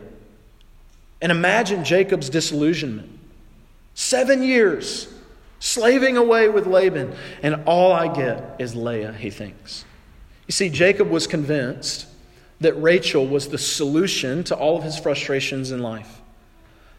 And 1.20 1.32
imagine 1.32 1.84
Jacob's 1.84 2.30
disillusionment. 2.30 3.10
Seven 3.94 4.42
years 4.42 5.12
slaving 5.58 6.16
away 6.16 6.48
with 6.48 6.66
Laban, 6.66 7.14
and 7.42 7.62
all 7.66 7.92
I 7.92 8.14
get 8.14 8.56
is 8.58 8.76
Leah, 8.76 9.14
he 9.14 9.30
thinks. 9.30 9.84
You 10.46 10.52
see, 10.52 10.68
Jacob 10.68 11.08
was 11.08 11.26
convinced 11.26 12.06
that 12.60 12.74
Rachel 12.74 13.26
was 13.26 13.48
the 13.48 13.58
solution 13.58 14.44
to 14.44 14.54
all 14.54 14.76
of 14.76 14.84
his 14.84 14.98
frustrations 14.98 15.72
in 15.72 15.82
life. 15.82 16.20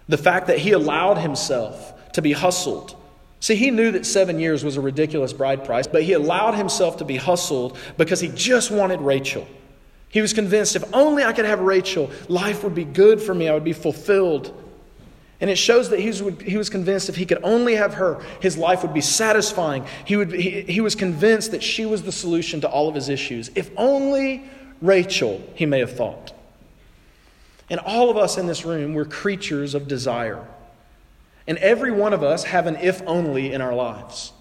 The 0.08 0.18
fact 0.18 0.48
that 0.48 0.60
he 0.60 0.72
allowed 0.72 1.18
himself 1.18 2.12
to 2.14 2.22
be 2.22 2.34
hustled. 2.34 2.96
See, 3.40 3.56
he 3.56 3.72
knew 3.72 3.92
that 3.92 4.06
seven 4.06 4.40
years 4.40 4.64
was 4.64 4.78
a 4.78 4.82
ridiculous 4.82 5.34
bride 5.34 5.66
price, 5.66 5.88
but 5.88 6.04
he 6.04 6.14
allowed 6.14 6.56
himself 6.56 6.98
to 6.98 7.06
be 7.06 7.18
hustled 7.18 7.78
because 7.98 8.20
he 8.20 8.30
just 8.30 8.72
wanted 8.72 9.02
Rachel. 9.02 9.48
He 10.10 10.22
was 10.22 10.34
convinced 10.34 10.76
if 10.76 10.94
only 10.94 11.24
I 11.24 11.34
could 11.34 11.46
have 11.46 11.60
Rachel, 11.60 12.10
life 12.30 12.64
would 12.64 12.74
be 12.74 12.86
good 12.86 13.22
for 13.22 13.36
me, 13.36 13.50
I 13.50 13.54
would 13.54 13.64
be 13.64 13.74
fulfilled. 13.74 14.54
And 15.42 15.50
it 15.50 15.58
shows 15.58 15.90
that 15.90 16.00
he 16.00 16.08
was, 16.08 16.22
he 16.42 16.58
was 16.58 16.70
convinced 16.70 17.10
if 17.10 17.18
he 17.18 17.26
could 17.26 17.44
only 17.44 17.76
have 17.76 17.96
her, 17.96 18.24
his 18.40 18.58
life 18.58 18.82
would 18.84 18.94
be 18.94 19.02
satisfying. 19.02 19.86
He, 20.06 20.16
would, 20.16 20.32
he, 20.32 20.62
he 20.62 20.80
was 20.80 20.96
convinced 20.96 21.52
that 21.52 21.62
she 21.62 21.86
was 21.86 22.04
the 22.04 22.12
solution 22.12 22.62
to 22.62 22.70
all 22.70 22.88
of 22.88 22.96
his 22.96 23.10
issues. 23.10 23.52
If 23.56 23.70
only 23.76 24.50
Rachel, 24.82 25.42
he 25.56 25.66
may 25.66 25.80
have 25.80 25.96
thought. 25.96 26.32
And 27.70 27.80
all 27.80 28.10
of 28.10 28.18
us 28.18 28.38
in 28.38 28.48
this 28.48 28.66
room, 28.66 28.94
we're 28.94 29.06
creatures 29.06 29.74
of 29.74 29.88
desire. 29.88 30.46
And 31.48 31.58
every 31.60 31.92
one 31.92 32.14
of 32.14 32.24
us 32.24 32.44
have 32.46 32.68
an 32.68 32.76
if 32.78 33.02
only 33.08 33.54
in 33.54 33.62
our 33.62 33.74
lives. 33.74 34.34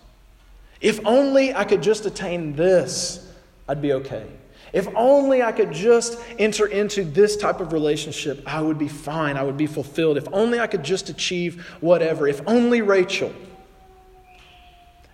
If 0.80 1.00
only 1.06 1.54
I 1.54 1.64
could 1.64 1.82
just 1.82 2.04
attain 2.06 2.54
this, 2.54 3.32
I'd 3.68 3.80
be 3.80 3.92
okay. 3.94 4.26
If 4.72 4.88
only 4.96 5.42
I 5.42 5.52
could 5.52 5.72
just 5.72 6.18
enter 6.38 6.66
into 6.66 7.04
this 7.04 7.36
type 7.36 7.60
of 7.60 7.72
relationship, 7.72 8.42
I 8.44 8.60
would 8.60 8.78
be 8.78 8.88
fine. 8.88 9.36
I 9.36 9.42
would 9.42 9.56
be 9.56 9.66
fulfilled. 9.66 10.16
If 10.16 10.26
only 10.32 10.58
I 10.58 10.66
could 10.66 10.82
just 10.82 11.08
achieve 11.08 11.64
whatever. 11.80 12.26
If 12.26 12.40
only 12.46 12.82
Rachel. 12.82 13.32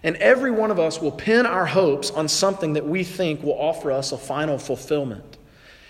And 0.03 0.17
every 0.17 0.51
one 0.51 0.71
of 0.71 0.79
us 0.79 1.01
will 1.01 1.13
pin 1.13 1.45
our 1.45 1.67
hopes 1.67 2.11
on 2.11 2.27
something 2.27 2.73
that 2.73 2.87
we 2.87 3.05
think 3.05 3.43
will 3.43 3.59
offer 3.59 3.93
us 3.93 4.13
a 4.13 4.19
final 4.19 4.59
fulfillment. 4.59 5.37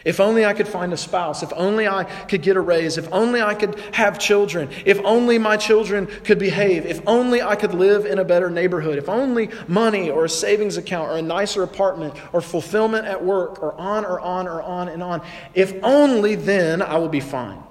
If 0.04 0.18
only 0.18 0.44
I 0.44 0.54
could 0.54 0.68
find 0.68 0.92
a 0.92 0.96
spouse. 0.96 1.42
If 1.42 1.52
only 1.54 1.86
I 1.86 2.04
could 2.04 2.42
get 2.42 2.56
a 2.56 2.60
raise. 2.60 2.96
If 2.96 3.12
only 3.12 3.42
I 3.42 3.54
could 3.54 3.78
have 3.92 4.18
children. 4.18 4.70
If 4.86 4.98
only 5.04 5.38
my 5.38 5.56
children 5.56 6.06
could 6.24 6.38
behave. 6.38 6.86
If 6.86 7.02
only 7.06 7.42
I 7.42 7.56
could 7.56 7.74
live 7.74 8.06
in 8.06 8.18
a 8.18 8.24
better 8.24 8.48
neighborhood. 8.48 8.98
If 8.98 9.08
only 9.08 9.50
money 9.68 10.10
or 10.10 10.24
a 10.24 10.28
savings 10.28 10.76
account 10.76 11.10
or 11.10 11.16
a 11.16 11.22
nicer 11.22 11.62
apartment 11.62 12.14
or 12.32 12.40
fulfillment 12.40 13.06
at 13.06 13.22
work 13.22 13.62
or 13.62 13.74
on 13.74 14.04
or 14.04 14.20
on 14.20 14.48
or 14.48 14.62
on 14.62 14.88
and 14.88 15.02
on. 15.02 15.22
If 15.54 15.74
only 15.82 16.34
then 16.34 16.80
I 16.80 16.96
will 16.96 17.08
be 17.08 17.20
fine 17.20 17.62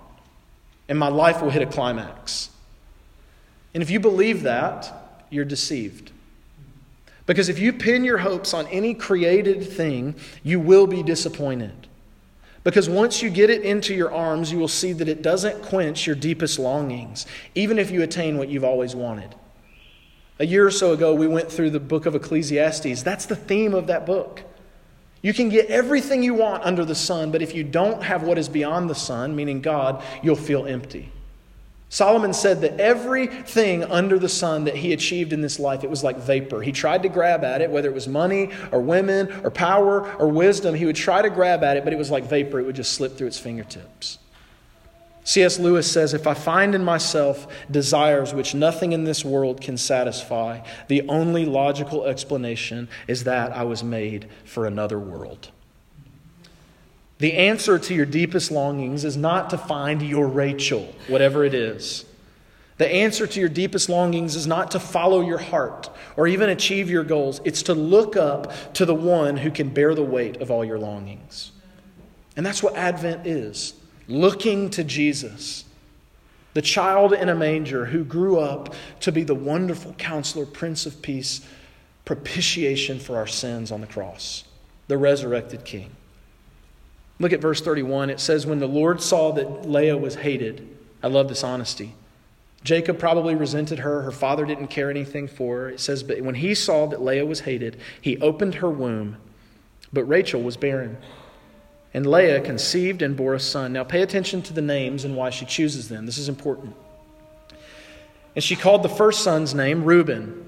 and 0.90 0.98
my 0.98 1.08
life 1.08 1.42
will 1.42 1.52
hit 1.52 1.62
a 1.62 1.68
climax. 1.68 2.50
And 3.74 3.84
if 3.84 3.90
you 3.90 4.00
believe 4.00 4.44
that, 4.44 5.24
you're 5.30 5.46
deceived. 5.46 6.12
Because 7.28 7.48
if 7.48 7.60
you 7.60 7.72
pin 7.72 8.04
your 8.04 8.18
hopes 8.18 8.56
on 8.56 8.66
any 8.68 8.96
created 8.96 9.64
thing, 9.64 10.16
you 10.44 10.60
will 10.60 10.88
be 10.88 11.04
disappointed. 11.04 11.88
Because 12.64 12.90
once 12.90 13.22
you 13.22 13.30
get 13.30 13.50
it 13.50 13.62
into 13.62 13.94
your 13.94 14.14
arms, 14.14 14.52
you 14.52 14.60
will 14.60 14.68
see 14.68 14.94
that 14.94 15.08
it 15.08 15.22
doesn't 15.22 15.64
quench 15.64 16.06
your 16.06 16.16
deepest 16.16 16.60
longings, 16.60 17.26
even 17.56 17.80
if 17.80 17.90
you 17.90 18.02
attain 18.02 18.38
what 18.38 18.50
you've 18.50 18.66
always 18.66 18.96
wanted. 18.96 19.34
A 20.40 20.46
year 20.46 20.66
or 20.66 20.72
so 20.72 20.94
ago, 20.94 21.14
we 21.14 21.28
went 21.28 21.52
through 21.52 21.70
the 21.70 21.80
book 21.80 22.06
of 22.06 22.16
Ecclesiastes. 22.16 23.04
That's 23.04 23.26
the 23.26 23.36
theme 23.36 23.74
of 23.74 23.88
that 23.88 24.06
book. 24.06 24.44
You 25.22 25.34
can 25.34 25.50
get 25.50 25.68
everything 25.68 26.24
you 26.24 26.34
want 26.34 26.64
under 26.64 26.86
the 26.86 26.96
sun, 26.96 27.32
but 27.32 27.42
if 27.42 27.54
you 27.54 27.64
don't 27.64 28.02
have 28.04 28.24
what 28.24 28.38
is 28.38 28.48
beyond 28.48 28.90
the 28.90 28.96
sun, 28.96 29.36
meaning 29.36 29.62
God, 29.62 30.02
you'll 30.24 30.38
feel 30.38 30.66
empty. 30.66 31.12
Solomon 31.92 32.34
said 32.34 32.62
that 32.62 32.80
everything 32.80 33.84
under 33.84 34.20
the 34.20 34.30
sun 34.30 34.66
that 34.66 34.76
he 34.76 34.94
achieved 34.94 35.34
in 35.34 35.42
this 35.42 35.60
life, 35.60 35.84
it 35.84 35.90
was 35.90 36.04
like 36.04 36.18
vapor. 36.18 36.62
He 36.62 36.72
tried 36.72 37.02
to 37.02 37.10
grab 37.10 37.44
at 37.44 37.62
it, 37.62 37.72
whether 37.72 37.90
it 37.90 37.96
was 37.96 38.08
money 38.08 38.52
or 38.72 38.80
women 38.80 39.32
or 39.44 39.50
power 39.50 40.12
or 40.18 40.28
wisdom, 40.28 40.76
he 40.76 40.86
would 40.86 40.96
try 40.96 41.24
to 41.24 41.32
grab 41.32 41.64
at 41.64 41.78
it, 41.78 41.84
but 41.84 41.92
it 41.92 41.98
was 41.98 42.12
like 42.12 42.26
vapor. 42.26 42.60
It 42.60 42.66
would 42.68 42.76
just 42.76 42.94
slip 42.94 43.18
through 43.18 43.28
its 43.28 43.40
fingertips. 43.40 44.20
C.S. 45.24 45.60
Lewis 45.60 45.92
says, 45.92 46.14
If 46.14 46.28
I 46.28 46.36
find 46.36 46.76
in 46.76 46.84
myself 46.84 47.48
desires 47.70 48.34
which 48.36 48.54
nothing 48.54 48.94
in 48.94 49.04
this 49.04 49.26
world 49.26 49.60
can 49.60 49.78
satisfy, 49.78 50.62
the 50.88 51.08
only 51.08 51.46
logical 51.46 52.06
explanation 52.06 52.88
is 53.08 53.24
that 53.24 53.52
I 53.52 53.64
was 53.64 53.84
made 53.84 54.28
for 54.46 54.66
another 54.68 55.00
world. 55.00 55.50
The 57.20 57.34
answer 57.34 57.78
to 57.78 57.94
your 57.94 58.06
deepest 58.06 58.50
longings 58.50 59.04
is 59.04 59.18
not 59.18 59.50
to 59.50 59.58
find 59.58 60.02
your 60.02 60.28
Rachel, 60.28 60.94
whatever 61.08 61.44
it 61.44 61.54
is. 61.54 62.06
The 62.78 62.88
answer 62.88 63.28
to 63.28 63.40
your 63.42 63.50
deepest 63.50 63.90
longings 63.90 64.38
is 64.38 64.48
not 64.48 64.72
to 64.72 64.80
follow 64.80 65.20
your 65.20 65.38
heart 65.38 65.90
or 66.16 66.28
even 66.28 66.50
achieve 66.50 66.90
your 66.90 67.04
goals. 67.04 67.42
It's 67.44 67.64
to 67.64 67.74
look 67.74 68.16
up 68.16 68.74
to 68.76 68.86
the 68.86 68.96
one 68.96 69.36
who 69.36 69.52
can 69.52 69.68
bear 69.68 69.94
the 69.94 70.04
weight 70.04 70.38
of 70.38 70.50
all 70.50 70.64
your 70.64 70.80
longings. 70.80 71.52
And 72.38 72.46
that's 72.46 72.64
what 72.64 72.78
Advent 72.78 73.28
is 73.28 73.74
looking 74.08 74.70
to 74.72 74.84
Jesus, 74.84 75.66
the 76.54 76.62
child 76.62 77.12
in 77.12 77.28
a 77.28 77.36
manger 77.36 77.86
who 77.86 78.06
grew 78.06 78.40
up 78.40 78.74
to 79.02 79.12
be 79.12 79.24
the 79.24 79.36
wonderful 79.36 79.94
counselor, 79.98 80.46
Prince 80.46 80.86
of 80.86 81.02
Peace, 81.02 81.46
propitiation 82.06 82.98
for 82.98 83.18
our 83.18 83.28
sins 83.28 83.74
on 83.74 83.82
the 83.82 83.88
cross, 83.88 84.46
the 84.88 84.98
resurrected 84.98 85.66
King. 85.66 85.92
Look 87.20 87.34
at 87.34 87.42
verse 87.42 87.62
31. 87.62 88.10
It 88.10 88.20
says, 88.20 88.46
When 88.46 88.60
the 88.60 88.68
Lord 88.68 89.02
saw 89.02 89.32
that 89.34 89.70
Leah 89.70 89.98
was 89.98 90.16
hated, 90.16 90.68
I 91.04 91.08
love 91.08 91.28
this 91.28 91.44
honesty. 91.44 91.96
Jacob 92.64 93.00
probably 93.00 93.36
resented 93.36 93.80
her. 93.80 94.02
Her 94.02 94.12
father 94.12 94.46
didn't 94.46 94.68
care 94.68 94.90
anything 94.90 95.28
for 95.28 95.58
her. 95.58 95.70
It 95.70 95.80
says, 95.80 96.04
But 96.04 96.22
when 96.22 96.36
he 96.36 96.54
saw 96.56 96.88
that 96.88 97.02
Leah 97.02 97.26
was 97.26 97.42
hated, 97.42 97.78
he 98.02 98.20
opened 98.20 98.56
her 98.56 98.70
womb, 98.70 99.18
but 99.92 100.04
Rachel 100.04 100.42
was 100.42 100.58
barren. 100.58 100.98
And 101.94 102.06
Leah 102.06 102.42
conceived 102.42 103.02
and 103.02 103.18
bore 103.18 103.34
a 103.34 103.40
son. 103.40 103.74
Now 103.74 103.84
pay 103.84 104.02
attention 104.02 104.42
to 104.44 104.54
the 104.54 104.62
names 104.62 105.06
and 105.06 105.16
why 105.16 105.32
she 105.32 105.46
chooses 105.46 105.90
them. 105.90 106.06
This 106.06 106.20
is 106.20 106.30
important. 106.30 106.76
And 108.36 108.44
she 108.44 108.56
called 108.56 108.84
the 108.84 108.90
first 108.90 109.24
son's 109.24 109.56
name 109.56 109.84
Reuben. 109.84 110.46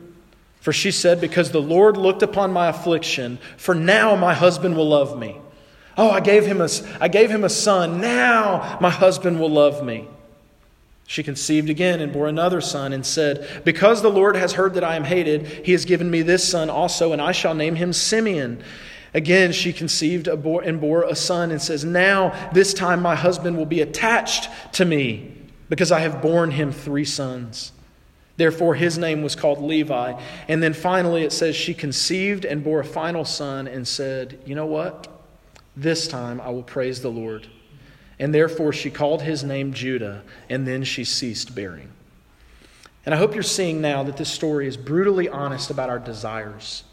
For 0.60 0.72
she 0.72 0.92
said, 0.92 1.20
Because 1.20 1.52
the 1.52 1.62
Lord 1.62 1.98
looked 1.98 2.22
upon 2.22 2.54
my 2.54 2.68
affliction, 2.68 3.40
for 3.58 3.74
now 3.74 4.16
my 4.16 4.36
husband 4.36 4.78
will 4.78 4.88
love 4.88 5.18
me. 5.18 5.38
Oh, 5.98 6.10
I 6.10 6.20
gave 6.20 6.46
him 6.46 6.62
a, 6.62 6.70
I 7.00 7.08
gave 7.08 7.30
him 7.30 7.44
a 7.44 7.50
son. 7.50 8.00
Now 8.00 8.78
my 8.82 8.90
husband 8.90 9.40
will 9.40 9.50
love 9.50 9.84
me. 9.84 10.08
She 11.12 11.24
conceived 11.24 11.70
again 11.70 12.00
and 12.00 12.14
bore 12.14 12.28
another 12.28 12.62
son 12.62 12.94
and 12.94 13.06
said, 13.06 13.64
Because 13.66 14.02
the 14.02 14.10
Lord 14.10 14.38
has 14.38 14.54
heard 14.54 14.76
that 14.76 14.84
I 14.86 14.96
am 14.96 15.04
hated, 15.04 15.46
he 15.66 15.74
has 15.74 15.84
given 15.84 16.10
me 16.10 16.22
this 16.22 16.48
son 16.48 16.70
also, 16.70 17.12
and 17.12 17.22
I 17.22 17.34
shall 17.34 17.54
name 17.54 17.76
him 17.76 17.92
Simeon. 17.92 18.64
Again, 19.14 19.52
she 19.52 19.74
conceived 19.74 20.30
and 20.30 20.80
bore 20.80 21.04
a 21.04 21.16
son 21.16 21.52
and 21.52 21.62
says, 21.62 21.84
Now 21.84 22.50
this 22.54 22.74
time 22.74 23.02
my 23.02 23.16
husband 23.16 23.58
will 23.58 23.66
be 23.66 23.82
attached 23.82 24.48
to 24.74 24.86
me 24.86 25.34
because 25.68 25.92
I 25.92 26.00
have 26.00 26.22
borne 26.22 26.52
him 26.52 26.72
three 26.72 27.04
sons. 27.04 27.74
Therefore, 28.38 28.76
his 28.76 28.98
name 28.98 29.22
was 29.22 29.36
called 29.36 29.62
Levi. 29.62 30.18
And 30.48 30.64
then 30.64 30.74
finally, 30.74 31.24
it 31.24 31.34
says, 31.34 31.58
She 31.58 31.74
conceived 31.74 32.46
and 32.46 32.64
bore 32.64 32.80
a 32.80 32.86
final 32.86 33.26
son 33.26 33.68
and 33.68 33.86
said, 33.86 34.40
You 34.46 34.56
know 34.56 34.66
what? 34.66 35.11
This 35.76 36.08
time 36.08 36.42
I 36.42 36.50
will 36.50 36.64
praise 36.64 37.02
the 37.02 37.10
Lord. 37.10 37.48
And 38.20 38.34
therefore, 38.34 38.72
she 38.72 38.92
called 38.92 39.24
his 39.24 39.44
name 39.44 39.74
Judah, 39.74 40.22
and 40.50 40.68
then 40.68 40.84
she 40.84 41.04
ceased 41.04 41.56
bearing. 41.56 41.90
And 43.06 43.16
I 43.16 43.18
hope 43.18 43.34
you're 43.34 43.42
seeing 43.42 43.82
now 43.82 44.04
that 44.04 44.18
this 44.18 44.30
story 44.30 44.68
is 44.68 44.78
brutally 44.78 45.28
honest 45.28 45.72
about 45.72 45.90
our 45.90 45.98
desires. 45.98 46.84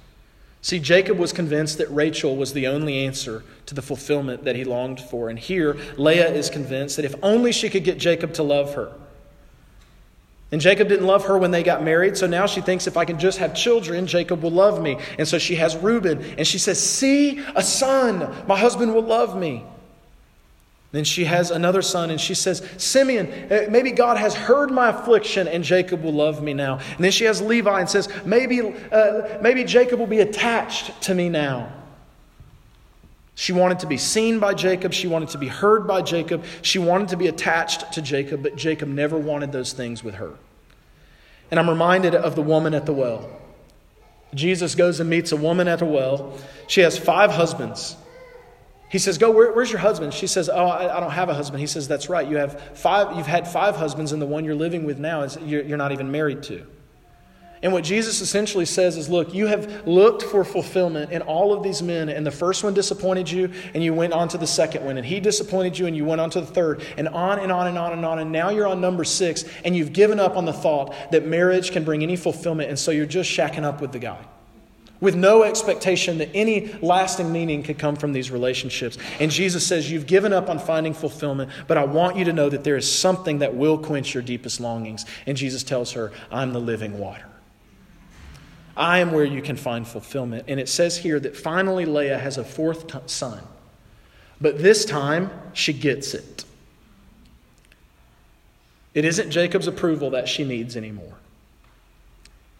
See, 0.62 0.78
Jacob 0.78 1.18
was 1.18 1.32
convinced 1.32 1.78
that 1.78 1.90
Rachel 1.90 2.36
was 2.36 2.52
the 2.52 2.66
only 2.66 3.04
answer 3.04 3.44
to 3.66 3.74
the 3.74 3.82
fulfillment 3.82 4.44
that 4.44 4.56
he 4.56 4.64
longed 4.64 5.00
for. 5.00 5.28
And 5.28 5.38
here, 5.38 5.76
Leah 5.96 6.32
is 6.32 6.50
convinced 6.50 6.96
that 6.96 7.04
if 7.04 7.14
only 7.22 7.52
she 7.52 7.68
could 7.68 7.84
get 7.84 7.98
Jacob 7.98 8.32
to 8.34 8.42
love 8.42 8.74
her. 8.74 8.92
And 10.50 10.60
Jacob 10.60 10.88
didn't 10.88 11.06
love 11.06 11.26
her 11.26 11.36
when 11.36 11.50
they 11.50 11.62
got 11.62 11.82
married, 11.82 12.16
so 12.16 12.26
now 12.26 12.46
she 12.46 12.62
thinks 12.62 12.86
if 12.86 12.96
I 12.96 13.04
can 13.04 13.18
just 13.18 13.38
have 13.38 13.54
children, 13.54 14.06
Jacob 14.06 14.42
will 14.42 14.50
love 14.50 14.80
me. 14.82 14.98
And 15.18 15.28
so 15.28 15.38
she 15.38 15.56
has 15.56 15.76
Reuben, 15.76 16.22
and 16.38 16.46
she 16.46 16.58
says, 16.58 16.82
See, 16.82 17.44
a 17.54 17.62
son, 17.62 18.34
my 18.46 18.58
husband 18.58 18.94
will 18.94 19.02
love 19.02 19.38
me. 19.38 19.64
Then 20.90 21.04
she 21.04 21.24
has 21.24 21.50
another 21.50 21.82
son, 21.82 22.10
and 22.10 22.18
she 22.18 22.34
says, 22.34 22.66
Simeon, 22.78 23.30
uh, 23.52 23.66
maybe 23.68 23.90
God 23.90 24.16
has 24.16 24.34
heard 24.34 24.70
my 24.70 24.88
affliction, 24.88 25.46
and 25.46 25.62
Jacob 25.62 26.02
will 26.02 26.14
love 26.14 26.42
me 26.42 26.54
now. 26.54 26.78
And 26.96 27.04
then 27.04 27.12
she 27.12 27.24
has 27.24 27.42
Levi 27.42 27.80
and 27.80 27.90
says, 27.90 28.08
Maybe, 28.24 28.62
uh, 28.90 29.38
maybe 29.42 29.64
Jacob 29.64 29.98
will 29.98 30.06
be 30.06 30.20
attached 30.20 31.02
to 31.02 31.14
me 31.14 31.28
now. 31.28 31.77
She 33.38 33.52
wanted 33.52 33.78
to 33.78 33.86
be 33.86 33.98
seen 33.98 34.40
by 34.40 34.52
Jacob. 34.52 34.92
She 34.92 35.06
wanted 35.06 35.28
to 35.28 35.38
be 35.38 35.46
heard 35.46 35.86
by 35.86 36.02
Jacob. 36.02 36.44
She 36.60 36.80
wanted 36.80 37.10
to 37.10 37.16
be 37.16 37.28
attached 37.28 37.92
to 37.92 38.02
Jacob, 38.02 38.42
but 38.42 38.56
Jacob 38.56 38.88
never 38.88 39.16
wanted 39.16 39.52
those 39.52 39.72
things 39.72 40.02
with 40.02 40.16
her. 40.16 40.32
And 41.48 41.60
I'm 41.60 41.70
reminded 41.70 42.16
of 42.16 42.34
the 42.34 42.42
woman 42.42 42.74
at 42.74 42.84
the 42.84 42.92
well. 42.92 43.30
Jesus 44.34 44.74
goes 44.74 44.98
and 44.98 45.08
meets 45.08 45.30
a 45.30 45.36
woman 45.36 45.68
at 45.68 45.82
a 45.82 45.84
well. 45.84 46.36
She 46.66 46.80
has 46.80 46.98
five 46.98 47.30
husbands. 47.30 47.96
He 48.88 48.98
says, 48.98 49.18
Go, 49.18 49.30
where, 49.30 49.52
where's 49.52 49.70
your 49.70 49.82
husband? 49.82 50.14
She 50.14 50.26
says, 50.26 50.48
Oh, 50.48 50.66
I, 50.66 50.96
I, 50.96 50.98
don't 50.98 51.12
have 51.12 51.28
a 51.28 51.34
husband. 51.34 51.60
He 51.60 51.68
says, 51.68 51.86
That's 51.86 52.08
right. 52.08 52.26
You 52.26 52.38
have 52.38 52.60
five, 52.76 53.16
you've 53.16 53.28
had 53.28 53.46
five 53.46 53.76
husbands, 53.76 54.10
and 54.10 54.20
the 54.20 54.26
one 54.26 54.44
you're 54.44 54.56
living 54.56 54.84
with 54.84 54.98
now 54.98 55.22
is 55.22 55.38
you're, 55.44 55.62
you're 55.62 55.78
not 55.78 55.92
even 55.92 56.10
married 56.10 56.42
to. 56.44 56.66
And 57.62 57.72
what 57.72 57.82
Jesus 57.82 58.20
essentially 58.20 58.64
says 58.64 58.96
is, 58.96 59.08
Look, 59.08 59.34
you 59.34 59.46
have 59.46 59.86
looked 59.86 60.22
for 60.22 60.44
fulfillment 60.44 61.10
in 61.10 61.22
all 61.22 61.52
of 61.52 61.62
these 61.62 61.82
men, 61.82 62.08
and 62.08 62.24
the 62.26 62.30
first 62.30 62.62
one 62.62 62.74
disappointed 62.74 63.30
you, 63.30 63.50
and 63.74 63.82
you 63.82 63.92
went 63.92 64.12
on 64.12 64.28
to 64.28 64.38
the 64.38 64.46
second 64.46 64.84
one, 64.84 64.96
and 64.96 65.06
he 65.06 65.20
disappointed 65.20 65.78
you, 65.78 65.86
and 65.86 65.96
you 65.96 66.04
went 66.04 66.20
on 66.20 66.30
to 66.30 66.40
the 66.40 66.46
third, 66.46 66.82
and 66.96 67.08
on 67.08 67.40
and 67.40 67.50
on 67.50 67.66
and 67.66 67.76
on 67.76 67.92
and 67.92 68.04
on, 68.04 68.18
and 68.20 68.30
now 68.30 68.50
you're 68.50 68.66
on 68.66 68.80
number 68.80 69.04
six, 69.04 69.44
and 69.64 69.76
you've 69.76 69.92
given 69.92 70.20
up 70.20 70.36
on 70.36 70.44
the 70.44 70.52
thought 70.52 70.94
that 71.10 71.26
marriage 71.26 71.72
can 71.72 71.84
bring 71.84 72.02
any 72.02 72.16
fulfillment, 72.16 72.68
and 72.68 72.78
so 72.78 72.90
you're 72.90 73.06
just 73.06 73.30
shacking 73.30 73.64
up 73.64 73.80
with 73.80 73.92
the 73.92 73.98
guy 73.98 74.18
with 75.00 75.14
no 75.14 75.44
expectation 75.44 76.18
that 76.18 76.28
any 76.34 76.72
lasting 76.82 77.30
meaning 77.32 77.62
could 77.62 77.78
come 77.78 77.94
from 77.94 78.12
these 78.12 78.32
relationships. 78.32 78.98
And 79.20 79.30
Jesus 79.30 79.64
says, 79.64 79.88
You've 79.88 80.08
given 80.08 80.32
up 80.32 80.50
on 80.50 80.58
finding 80.58 80.92
fulfillment, 80.92 81.50
but 81.66 81.78
I 81.78 81.84
want 81.84 82.16
you 82.16 82.24
to 82.24 82.32
know 82.32 82.48
that 82.48 82.64
there 82.64 82.76
is 82.76 82.90
something 82.90 83.38
that 83.38 83.54
will 83.54 83.78
quench 83.78 84.12
your 84.12 84.24
deepest 84.24 84.60
longings. 84.60 85.04
And 85.26 85.36
Jesus 85.36 85.62
tells 85.62 85.92
her, 85.92 86.10
I'm 86.32 86.52
the 86.52 86.60
living 86.60 86.98
water. 86.98 87.27
I 88.78 89.00
am 89.00 89.10
where 89.10 89.24
you 89.24 89.42
can 89.42 89.56
find 89.56 89.86
fulfillment. 89.86 90.44
And 90.46 90.60
it 90.60 90.68
says 90.68 90.96
here 90.96 91.18
that 91.18 91.36
finally 91.36 91.84
Leah 91.84 92.18
has 92.18 92.38
a 92.38 92.44
fourth 92.44 92.86
t- 92.86 92.98
son, 93.06 93.42
but 94.40 94.62
this 94.62 94.84
time 94.84 95.30
she 95.52 95.72
gets 95.72 96.14
it. 96.14 96.44
It 98.94 99.04
isn't 99.04 99.30
Jacob's 99.30 99.66
approval 99.66 100.10
that 100.10 100.28
she 100.28 100.44
needs 100.44 100.76
anymore. 100.76 101.14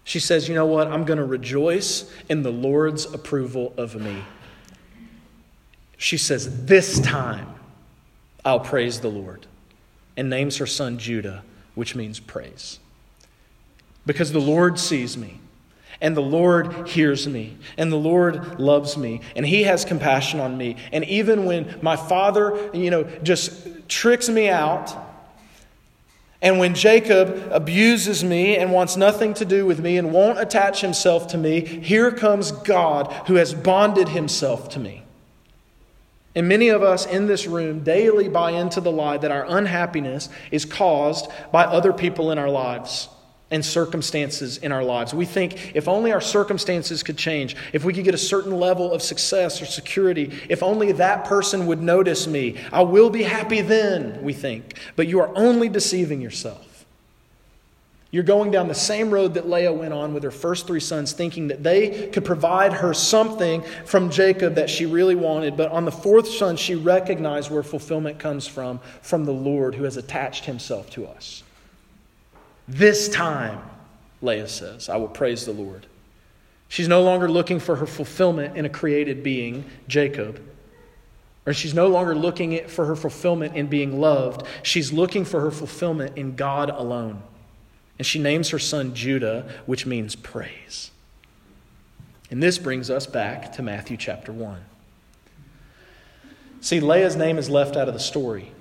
She 0.02 0.18
says, 0.18 0.48
You 0.48 0.56
know 0.56 0.66
what? 0.66 0.88
I'm 0.88 1.04
going 1.04 1.18
to 1.18 1.24
rejoice 1.24 2.12
in 2.28 2.42
the 2.42 2.52
Lord's 2.52 3.04
approval 3.04 3.72
of 3.76 3.94
me. 3.94 4.24
She 5.96 6.16
says, 6.16 6.64
This 6.64 6.98
time 6.98 7.54
I'll 8.44 8.60
praise 8.60 9.00
the 9.00 9.10
Lord, 9.10 9.46
and 10.16 10.28
names 10.28 10.56
her 10.56 10.66
son 10.66 10.98
Judah, 10.98 11.44
which 11.74 11.94
means 11.94 12.18
praise. 12.18 12.80
Because 14.04 14.32
the 14.32 14.40
Lord 14.40 14.80
sees 14.80 15.16
me. 15.16 15.40
And 16.00 16.16
the 16.16 16.22
Lord 16.22 16.88
hears 16.88 17.26
me, 17.26 17.56
and 17.76 17.90
the 17.90 17.96
Lord 17.96 18.60
loves 18.60 18.96
me, 18.96 19.20
and 19.34 19.44
He 19.44 19.64
has 19.64 19.84
compassion 19.84 20.38
on 20.38 20.56
me. 20.56 20.76
And 20.92 21.04
even 21.04 21.44
when 21.44 21.76
my 21.82 21.96
father, 21.96 22.70
you 22.72 22.90
know, 22.90 23.02
just 23.24 23.88
tricks 23.88 24.28
me 24.28 24.48
out, 24.48 24.96
and 26.40 26.60
when 26.60 26.74
Jacob 26.74 27.48
abuses 27.50 28.22
me 28.22 28.56
and 28.56 28.70
wants 28.70 28.96
nothing 28.96 29.34
to 29.34 29.44
do 29.44 29.66
with 29.66 29.80
me 29.80 29.96
and 29.96 30.12
won't 30.12 30.38
attach 30.38 30.80
himself 30.80 31.26
to 31.28 31.38
me, 31.38 31.64
here 31.64 32.12
comes 32.12 32.52
God 32.52 33.12
who 33.26 33.34
has 33.34 33.54
bonded 33.54 34.10
himself 34.10 34.68
to 34.70 34.78
me. 34.78 35.02
And 36.36 36.46
many 36.46 36.68
of 36.68 36.80
us 36.80 37.06
in 37.06 37.26
this 37.26 37.48
room 37.48 37.80
daily 37.80 38.28
buy 38.28 38.52
into 38.52 38.80
the 38.80 38.92
lie 38.92 39.18
that 39.18 39.32
our 39.32 39.44
unhappiness 39.48 40.28
is 40.52 40.64
caused 40.64 41.28
by 41.50 41.64
other 41.64 41.92
people 41.92 42.30
in 42.30 42.38
our 42.38 42.50
lives 42.50 43.08
and 43.50 43.64
circumstances 43.64 44.58
in 44.58 44.72
our 44.72 44.84
lives. 44.84 45.14
We 45.14 45.24
think 45.24 45.74
if 45.74 45.88
only 45.88 46.12
our 46.12 46.20
circumstances 46.20 47.02
could 47.02 47.16
change, 47.16 47.56
if 47.72 47.84
we 47.84 47.94
could 47.94 48.04
get 48.04 48.14
a 48.14 48.18
certain 48.18 48.52
level 48.52 48.92
of 48.92 49.02
success 49.02 49.62
or 49.62 49.66
security, 49.66 50.38
if 50.48 50.62
only 50.62 50.92
that 50.92 51.24
person 51.24 51.66
would 51.66 51.80
notice 51.80 52.26
me, 52.26 52.56
I 52.72 52.82
will 52.82 53.10
be 53.10 53.22
happy 53.22 53.62
then, 53.62 54.22
we 54.22 54.32
think. 54.32 54.78
But 54.96 55.08
you 55.08 55.20
are 55.20 55.30
only 55.34 55.68
deceiving 55.68 56.20
yourself. 56.20 56.64
You're 58.10 58.22
going 58.22 58.50
down 58.50 58.68
the 58.68 58.74
same 58.74 59.10
road 59.10 59.34
that 59.34 59.50
Leah 59.50 59.72
went 59.72 59.92
on 59.92 60.14
with 60.14 60.22
her 60.22 60.30
first 60.30 60.66
three 60.66 60.80
sons, 60.80 61.12
thinking 61.12 61.48
that 61.48 61.62
they 61.62 62.08
could 62.08 62.24
provide 62.24 62.72
her 62.72 62.94
something 62.94 63.62
from 63.84 64.08
Jacob 64.08 64.54
that 64.54 64.70
she 64.70 64.86
really 64.86 65.14
wanted. 65.14 65.58
But 65.58 65.72
on 65.72 65.84
the 65.84 65.92
fourth 65.92 66.26
son, 66.26 66.56
she 66.56 66.74
recognized 66.74 67.50
where 67.50 67.62
fulfillment 67.62 68.18
comes 68.18 68.46
from, 68.46 68.80
from 69.02 69.26
the 69.26 69.32
Lord 69.32 69.74
who 69.74 69.84
has 69.84 69.98
attached 69.98 70.46
himself 70.46 70.88
to 70.90 71.06
us. 71.06 71.42
This 72.68 73.08
time, 73.08 73.60
Leah 74.20 74.48
says, 74.48 74.88
I 74.88 74.96
will 74.96 75.08
praise 75.08 75.46
the 75.46 75.52
Lord. 75.52 75.86
She's 76.68 76.88
no 76.88 77.02
longer 77.02 77.30
looking 77.30 77.60
for 77.60 77.76
her 77.76 77.86
fulfillment 77.86 78.56
in 78.56 78.66
a 78.66 78.68
created 78.68 79.22
being, 79.22 79.64
Jacob. 79.88 80.40
Or 81.46 81.54
she's 81.54 81.72
no 81.72 81.88
longer 81.88 82.14
looking 82.14 82.68
for 82.68 82.84
her 82.84 82.94
fulfillment 82.94 83.56
in 83.56 83.68
being 83.68 83.98
loved. 83.98 84.46
She's 84.62 84.92
looking 84.92 85.24
for 85.24 85.40
her 85.40 85.50
fulfillment 85.50 86.18
in 86.18 86.36
God 86.36 86.68
alone. 86.68 87.22
And 87.96 88.06
she 88.06 88.18
names 88.18 88.50
her 88.50 88.58
son 88.58 88.94
Judah, 88.94 89.50
which 89.64 89.86
means 89.86 90.14
praise. 90.14 90.90
And 92.30 92.42
this 92.42 92.58
brings 92.58 92.90
us 92.90 93.06
back 93.06 93.54
to 93.54 93.62
Matthew 93.62 93.96
chapter 93.96 94.30
1. 94.30 94.60
See, 96.60 96.80
Leah's 96.80 97.16
name 97.16 97.38
is 97.38 97.48
left 97.48 97.76
out 97.76 97.88
of 97.88 97.94
the 97.94 98.00
story. 98.00 98.52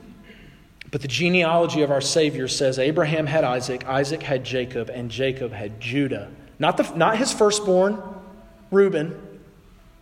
But 0.92 1.02
the 1.02 1.08
genealogy 1.08 1.82
of 1.82 1.92
our 1.92 2.02
Savior 2.02 2.48
says 2.48 2.80
Abraham 2.80 3.26
had 3.28 3.44
Isaac, 3.44 3.86
Isaac 3.86 4.24
had 4.24 4.44
Jacob, 4.44 4.90
and 4.90 5.12
Jacob 5.12 5.52
had 5.52 5.80
Judah. 5.80 6.32
Not, 6.60 6.78
the, 6.78 6.92
not 6.96 7.18
his 7.18 7.34
firstborn, 7.34 8.02
Reuben, 8.72 9.42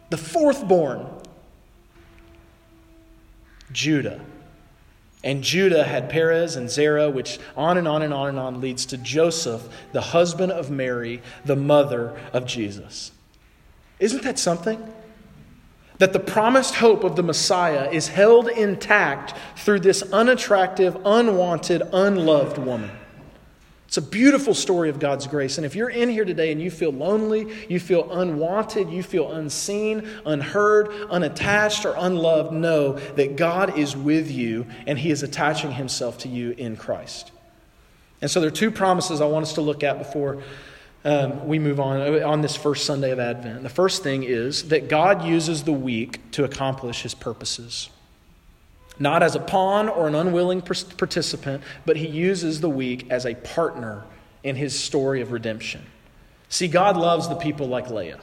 the 0.10 0.18
fourthborn, 0.18 1.24
Judah. 3.72 4.22
And 5.24 5.44
Judah 5.44 5.84
had 5.84 6.10
Perez 6.10 6.56
and 6.56 6.70
Zerah, 6.70 7.10
which 7.10 7.40
on 7.58 7.80
and 7.80 7.88
on 7.88 8.04
and 8.04 8.14
on 8.14 8.30
and 8.30 8.40
on 8.40 8.62
leads 8.62 8.86
to 8.88 8.98
Joseph, 8.98 9.68
the 9.92 10.02
husband 10.02 10.52
of 10.52 10.70
Mary, 10.70 11.22
the 11.44 11.56
mother 11.56 12.16
of 12.32 12.46
Jesus. 12.46 13.12
Isn't 14.00 14.22
that 14.22 14.38
something? 14.38 14.94
That 15.98 16.14
the 16.14 16.20
promised 16.20 16.76
hope 16.76 17.04
of 17.04 17.16
the 17.16 17.24
Messiah 17.24 17.90
is 17.90 18.08
held 18.08 18.50
intact 18.50 19.34
through 19.58 19.80
this 19.80 20.02
unattractive, 20.12 20.98
unwanted, 21.06 21.82
unloved 21.94 22.58
woman. 22.58 22.92
It's 23.88 23.98
a 23.98 24.02
beautiful 24.02 24.54
story 24.54 24.90
of 24.90 25.00
God's 25.00 25.26
grace. 25.26 25.58
And 25.58 25.66
if 25.66 25.76
you're 25.76 25.90
in 25.90 26.10
here 26.10 26.26
today 26.26 26.52
and 26.52 26.62
you 26.62 26.70
feel 26.70 26.92
lonely, 26.92 27.48
you 27.70 27.80
feel 27.80 28.12
unwanted, 28.12 28.90
you 28.90 29.02
feel 29.04 29.32
unseen, 29.32 30.10
unheard, 30.26 30.90
unattached, 31.10 31.86
or 31.86 31.96
unloved, 31.98 32.52
know 32.52 32.94
that 33.16 33.38
God 33.38 33.78
is 33.78 33.96
with 33.96 34.30
you 34.30 34.66
and 34.86 35.00
He 35.00 35.12
is 35.12 35.24
attaching 35.24 35.72
Himself 35.72 36.18
to 36.20 36.28
you 36.28 36.52
in 36.58 36.76
Christ. 36.76 37.32
And 38.22 38.30
so 38.30 38.42
there 38.42 38.48
are 38.50 38.52
two 38.52 38.72
promises 38.72 39.22
I 39.22 39.28
want 39.28 39.44
us 39.44 39.54
to 39.54 39.62
look 39.62 39.84
at 39.84 39.98
before 39.98 40.42
um, 41.06 41.48
we 41.48 41.60
move 41.60 41.80
on 41.80 42.02
uh, 42.02 42.28
on 42.28 42.42
this 42.42 42.56
first 42.56 42.86
Sunday 42.86 43.12
of 43.12 43.20
Advent. 43.20 43.62
The 43.64 43.70
first 43.70 44.04
thing 44.04 44.24
is 44.24 44.70
that 44.70 44.90
God 44.90 45.24
uses 45.24 45.64
the 45.64 45.72
weak 45.72 46.20
to 46.32 46.44
accomplish 46.44 47.04
his 47.04 47.14
purposes. 47.14 47.90
Not 48.98 49.22
as 49.24 49.36
a 49.36 49.40
pawn 49.40 49.88
or 49.88 50.08
an 50.08 50.16
unwilling 50.16 50.62
participant, 50.62 51.64
but 51.86 51.98
he 51.98 52.08
uses 52.08 52.62
the 52.62 52.70
weak 52.70 53.08
as 53.10 53.26
a 53.26 53.36
partner 53.36 54.04
in 54.44 54.56
his 54.56 54.78
story 54.78 55.22
of 55.22 55.32
redemption. 55.32 55.86
See, 56.50 56.68
God 56.68 56.98
loves 56.98 57.28
the 57.28 57.36
people 57.36 57.68
like 57.68 57.90
Leah. 57.90 58.20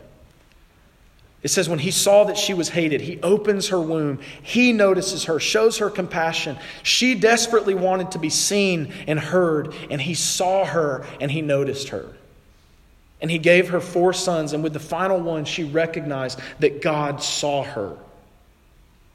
It 1.42 1.48
says, 1.48 1.68
when 1.68 1.80
he 1.80 1.90
saw 1.90 2.24
that 2.24 2.38
she 2.38 2.54
was 2.54 2.68
hated, 2.70 3.00
he 3.00 3.20
opens 3.20 3.68
her 3.68 3.80
womb. 3.80 4.20
He 4.42 4.72
notices 4.72 5.24
her, 5.24 5.40
shows 5.40 5.78
her 5.78 5.90
compassion. 5.90 6.56
She 6.84 7.16
desperately 7.16 7.74
wanted 7.74 8.12
to 8.12 8.18
be 8.18 8.30
seen 8.30 8.92
and 9.06 9.18
heard, 9.18 9.74
and 9.90 10.00
he 10.00 10.14
saw 10.14 10.64
her 10.64 11.04
and 11.20 11.30
he 11.30 11.42
noticed 11.42 11.88
her. 11.88 12.14
And 13.22 13.30
he 13.30 13.38
gave 13.38 13.70
her 13.70 13.80
four 13.80 14.12
sons, 14.12 14.52
and 14.52 14.62
with 14.62 14.74
the 14.74 14.80
final 14.80 15.18
one, 15.18 15.46
she 15.46 15.64
recognized 15.64 16.40
that 16.58 16.82
God 16.82 17.22
saw 17.22 17.62
her. 17.62 17.96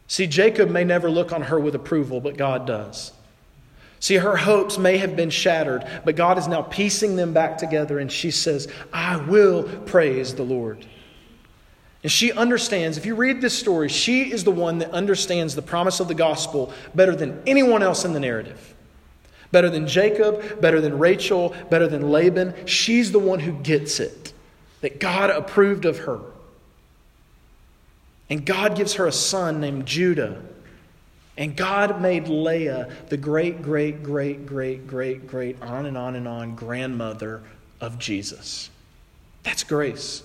See, 0.08 0.26
Jacob 0.26 0.70
may 0.70 0.86
never 0.86 1.10
look 1.12 1.34
on 1.34 1.44
her 1.44 1.60
with 1.60 1.76
approval, 1.76 2.22
but 2.22 2.38
God 2.38 2.66
does. 2.66 3.12
See, 4.00 4.16
her 4.16 4.38
hopes 4.38 4.78
may 4.78 4.98
have 4.98 5.16
been 5.16 5.30
shattered, 5.30 5.86
but 6.06 6.16
God 6.16 6.38
is 6.38 6.48
now 6.48 6.62
piecing 6.62 7.18
them 7.18 7.34
back 7.34 7.58
together, 7.58 8.00
and 8.00 8.10
she 8.10 8.32
says, 8.32 8.70
I 8.94 9.18
will 9.18 9.64
praise 9.64 10.34
the 10.36 10.44
Lord. 10.44 10.86
And 12.04 12.12
she 12.12 12.32
understands, 12.32 12.98
if 12.98 13.06
you 13.06 13.16
read 13.16 13.42
this 13.42 13.58
story, 13.58 13.90
she 13.90 14.32
is 14.32 14.46
the 14.46 14.52
one 14.52 14.78
that 14.78 14.92
understands 14.92 15.56
the 15.56 15.62
promise 15.62 16.00
of 16.00 16.08
the 16.08 16.16
gospel 16.16 16.72
better 16.96 17.16
than 17.16 17.42
anyone 17.46 17.84
else 17.84 18.06
in 18.06 18.14
the 18.14 18.20
narrative. 18.22 18.76
Better 19.52 19.70
than 19.70 19.88
Jacob, 19.88 20.62
better 20.62 20.82
than 20.82 21.00
Rachel, 21.00 21.56
better 21.70 21.88
than 21.88 22.12
Laban. 22.12 22.54
She's 22.66 23.12
the 23.12 23.20
one 23.20 23.40
who 23.40 23.54
gets 23.54 24.00
it, 24.00 24.34
that 24.82 25.00
God 25.00 25.30
approved 25.30 25.86
of 25.86 26.00
her. 26.00 26.20
And 28.30 28.46
God 28.46 28.76
gives 28.76 28.96
her 28.96 29.08
a 29.08 29.12
son 29.12 29.62
named 29.62 29.86
Judah. 29.86 30.42
And 31.38 31.56
God 31.56 32.02
made 32.02 32.28
Leah 32.28 32.90
the 33.10 33.18
great, 33.18 33.62
great, 33.62 34.04
great, 34.04 34.46
great, 34.46 34.88
great, 34.88 35.28
great, 35.28 35.62
on 35.62 35.86
and 35.86 35.98
on 35.98 36.16
and 36.16 36.28
on 36.28 36.56
grandmother 36.56 37.42
of 37.80 38.00
Jesus. 38.00 38.70
That's 39.44 39.64
grace. 39.64 40.24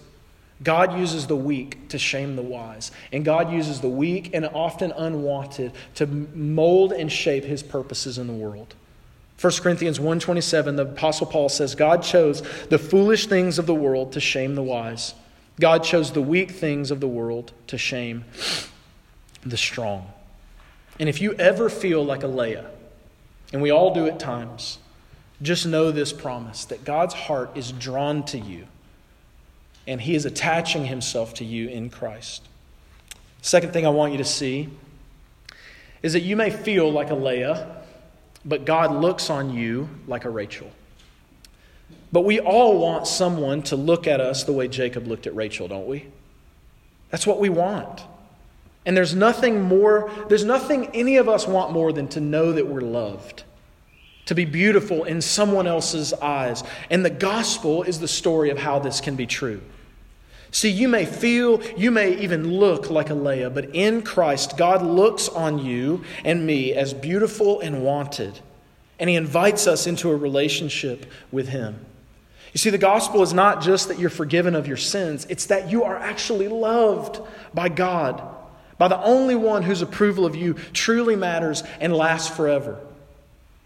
God 0.63 0.99
uses 0.99 1.27
the 1.27 1.37
weak 1.37 1.89
to 1.89 1.99
shame 1.99 2.37
the 2.37 2.43
wise. 2.43 2.93
And 3.13 3.25
God 3.25 3.53
uses 3.53 3.81
the 3.81 3.89
weak 3.89 4.31
and 4.33 4.47
often 4.47 4.93
unwanted 4.93 5.73
to 5.97 6.07
mold 6.07 6.93
and 6.93 7.11
shape 7.11 7.45
his 7.45 7.63
purposes 7.63 8.17
in 8.19 8.27
the 8.27 8.33
world. 8.33 8.75
1 9.43 9.53
Corinthians 9.61 9.99
1:27 9.99 10.77
the 10.77 10.83
apostle 10.83 11.27
Paul 11.27 11.49
says 11.49 11.75
God 11.75 12.05
chose 12.05 12.43
the 12.69 12.79
foolish 12.79 13.27
things 13.27 13.59
of 13.59 13.67
the 13.67 13.75
world 13.75 14.13
to 14.13 14.21
shame 14.21 14.55
the 14.55 14.63
wise. 14.63 15.15
God 15.59 15.83
chose 15.83 16.13
the 16.13 16.23
weak 16.23 16.53
things 16.53 16.93
of 16.93 17.01
the 17.01 17.09
world 17.09 17.51
to 17.67 17.77
shame 17.77 18.25
the 19.45 19.57
strong. 19.57 20.13
And 21.01 21.09
if 21.09 21.21
you 21.21 21.33
ever 21.35 21.69
feel 21.69 22.05
like 22.05 22.23
a 22.23 22.29
Leah, 22.29 22.67
and 23.53 23.61
we 23.61 23.73
all 23.73 23.93
do 23.93 24.07
at 24.07 24.21
times, 24.21 24.79
just 25.43 25.67
know 25.67 25.91
this 25.91 26.13
promise 26.13 26.65
that 26.67 26.85
God's 26.85 27.15
heart 27.15 27.51
is 27.57 27.73
drawn 27.73 28.25
to 28.27 28.39
you 28.39 28.67
and 29.89 30.01
he 30.01 30.15
is 30.15 30.25
attaching 30.25 30.87
himself 30.87 31.35
to 31.35 31.45
you 31.45 31.69
in 31.69 31.91
Christ. 31.91 32.47
Second 33.41 33.73
thing 33.73 33.85
I 33.85 33.91
want 33.91 34.13
you 34.13 34.19
to 34.19 34.25
see 34.25 34.69
is 36.01 36.13
that 36.13 36.21
you 36.21 36.37
may 36.37 36.51
feel 36.51 36.93
like 36.93 37.11
a 37.11 37.15
Leah, 37.17 37.82
but 38.45 38.65
God 38.65 38.93
looks 38.93 39.31
on 39.31 39.55
you 39.55 39.89
like 40.07 40.25
a 40.25 40.31
Rachel. 40.31 40.71
But 42.11 42.23
we 42.23 42.41
all 42.41 42.79
want 42.79 43.07
someone 43.07 43.63
to 43.65 43.77
look 43.77 44.07
at 44.07 44.21
us 44.21 44.45
the 44.45 44.53
way 44.53 44.69
Jacob 44.69 45.07
looked 45.07 45.27
at 45.27 45.35
Rachel, 45.35 45.69
don't 45.69 45.87
we? 45.87 46.07
That's 47.11 47.27
what 47.27 47.41
we 47.41 47.49
want. 47.49 48.03
And 48.85 48.97
there's 48.97 49.15
nothing 49.15 49.63
more, 49.63 50.11
there's 50.29 50.45
nothing 50.45 50.89
any 50.93 51.17
of 51.17 51.29
us 51.29 51.47
want 51.47 51.73
more 51.73 51.93
than 51.93 52.09
to 52.09 52.21
know 52.21 52.53
that 52.53 52.67
we're 52.67 52.81
loved, 52.81 53.45
to 54.27 54.35
be 54.35 54.45
beautiful 54.45 55.05
in 55.05 55.23
someone 55.23 55.67
else's 55.67 56.13
eyes. 56.15 56.65
And 56.91 57.05
the 57.05 57.11
gospel 57.11 57.83
is 57.85 58.01
the 58.01 58.09
story 58.09 58.51
of 58.51 58.59
how 58.59 58.79
this 58.79 59.01
can 59.01 59.15
be 59.15 59.27
true. 59.27 59.63
See, 60.53 60.69
you 60.69 60.87
may 60.87 61.07
feel, 61.07 61.63
you 61.79 61.91
may 61.91 62.19
even 62.19 62.59
look 62.59 62.91
like 62.91 63.09
a 63.09 63.15
Leah, 63.15 63.49
but 63.49 63.75
in 63.75 64.03
Christ, 64.03 64.59
God 64.59 64.83
looks 64.83 65.31
on 65.31 65.59
you 65.59 66.05
and 66.27 66.47
me 66.47 66.75
as 66.75 66.93
beautiful 66.93 67.61
and 67.61 67.83
wanted. 67.83 68.39
And 68.99 69.09
He 69.09 69.17
invites 69.17 69.67
us 69.67 69.87
into 69.87 70.11
a 70.11 70.17
relationship 70.17 71.07
with 71.33 71.49
Him. 71.49 71.87
You 72.53 72.59
see, 72.59 72.69
the 72.69 72.77
gospel 72.77 73.23
is 73.23 73.33
not 73.33 73.63
just 73.63 73.89
that 73.89 73.99
you're 73.99 74.11
forgiven 74.11 74.55
of 74.55 74.69
your 74.69 74.77
sins, 74.77 75.27
it's 75.31 75.47
that 75.47 75.71
you 75.71 75.85
are 75.85 75.97
actually 75.97 76.49
loved 76.49 77.19
by 77.55 77.71
God, 77.71 78.23
by 78.77 78.89
the 78.89 79.03
only 79.03 79.35
one 79.35 79.63
whose 79.63 79.81
approval 79.81 80.27
of 80.27 80.37
you 80.37 80.53
truly 80.75 81.17
matters 81.17 81.63
and 81.81 81.97
lasts 81.97 82.29
forever. 82.29 82.79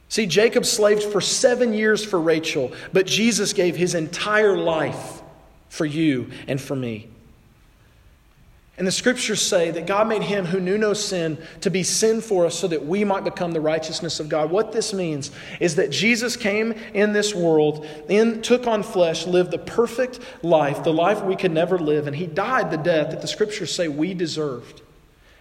See, 0.09 0.27
Jacob 0.27 0.65
slaved 0.65 1.03
for 1.03 1.21
seven 1.21 1.75
years 1.75 2.05
for 2.05 2.21
Rachel, 2.21 2.73
but 2.93 3.07
Jesus 3.07 3.53
gave 3.53 3.75
his 3.75 3.97
entire 3.97 4.57
life 4.57 5.21
for 5.69 5.87
you 5.87 6.31
and 6.47 6.61
for 6.61 6.77
me. 6.77 7.09
And 8.79 8.87
the 8.87 8.93
scriptures 8.93 9.41
say 9.41 9.71
that 9.71 9.87
God 9.87 10.07
made 10.07 10.23
him 10.23 10.45
who 10.45 10.61
knew 10.61 10.77
no 10.77 10.93
sin 10.93 11.39
to 11.63 11.71
be 11.71 11.83
sin 11.83 12.21
for 12.21 12.45
us 12.45 12.55
so 12.55 12.69
that 12.69 12.85
we 12.85 13.05
might 13.05 13.25
become 13.25 13.53
the 13.53 13.61
righteousness 13.61 14.21
of 14.21 14.29
God. 14.29 14.51
What 14.51 14.73
this 14.73 14.93
means 14.93 15.31
is 15.61 15.77
that 15.77 15.91
Jesus 15.91 16.37
came 16.37 16.73
in 16.93 17.15
this 17.15 17.35
world, 17.35 17.87
in, 18.11 18.43
took 18.43 18.67
on 18.67 18.83
flesh, 18.83 19.27
lived 19.27 19.51
the 19.51 19.59
perfect 19.59 20.21
life, 20.43 20.85
the 20.85 20.93
life 20.93 21.23
we 21.23 21.37
could 21.37 21.53
never 21.53 21.79
live, 21.79 22.07
and 22.07 22.15
he 22.15 22.27
died 22.27 22.71
the 22.71 22.77
death 22.77 23.11
that 23.11 23.23
the 23.23 23.29
scriptures 23.29 23.75
say 23.75 23.89
we 23.89 24.13
deserved. 24.13 24.83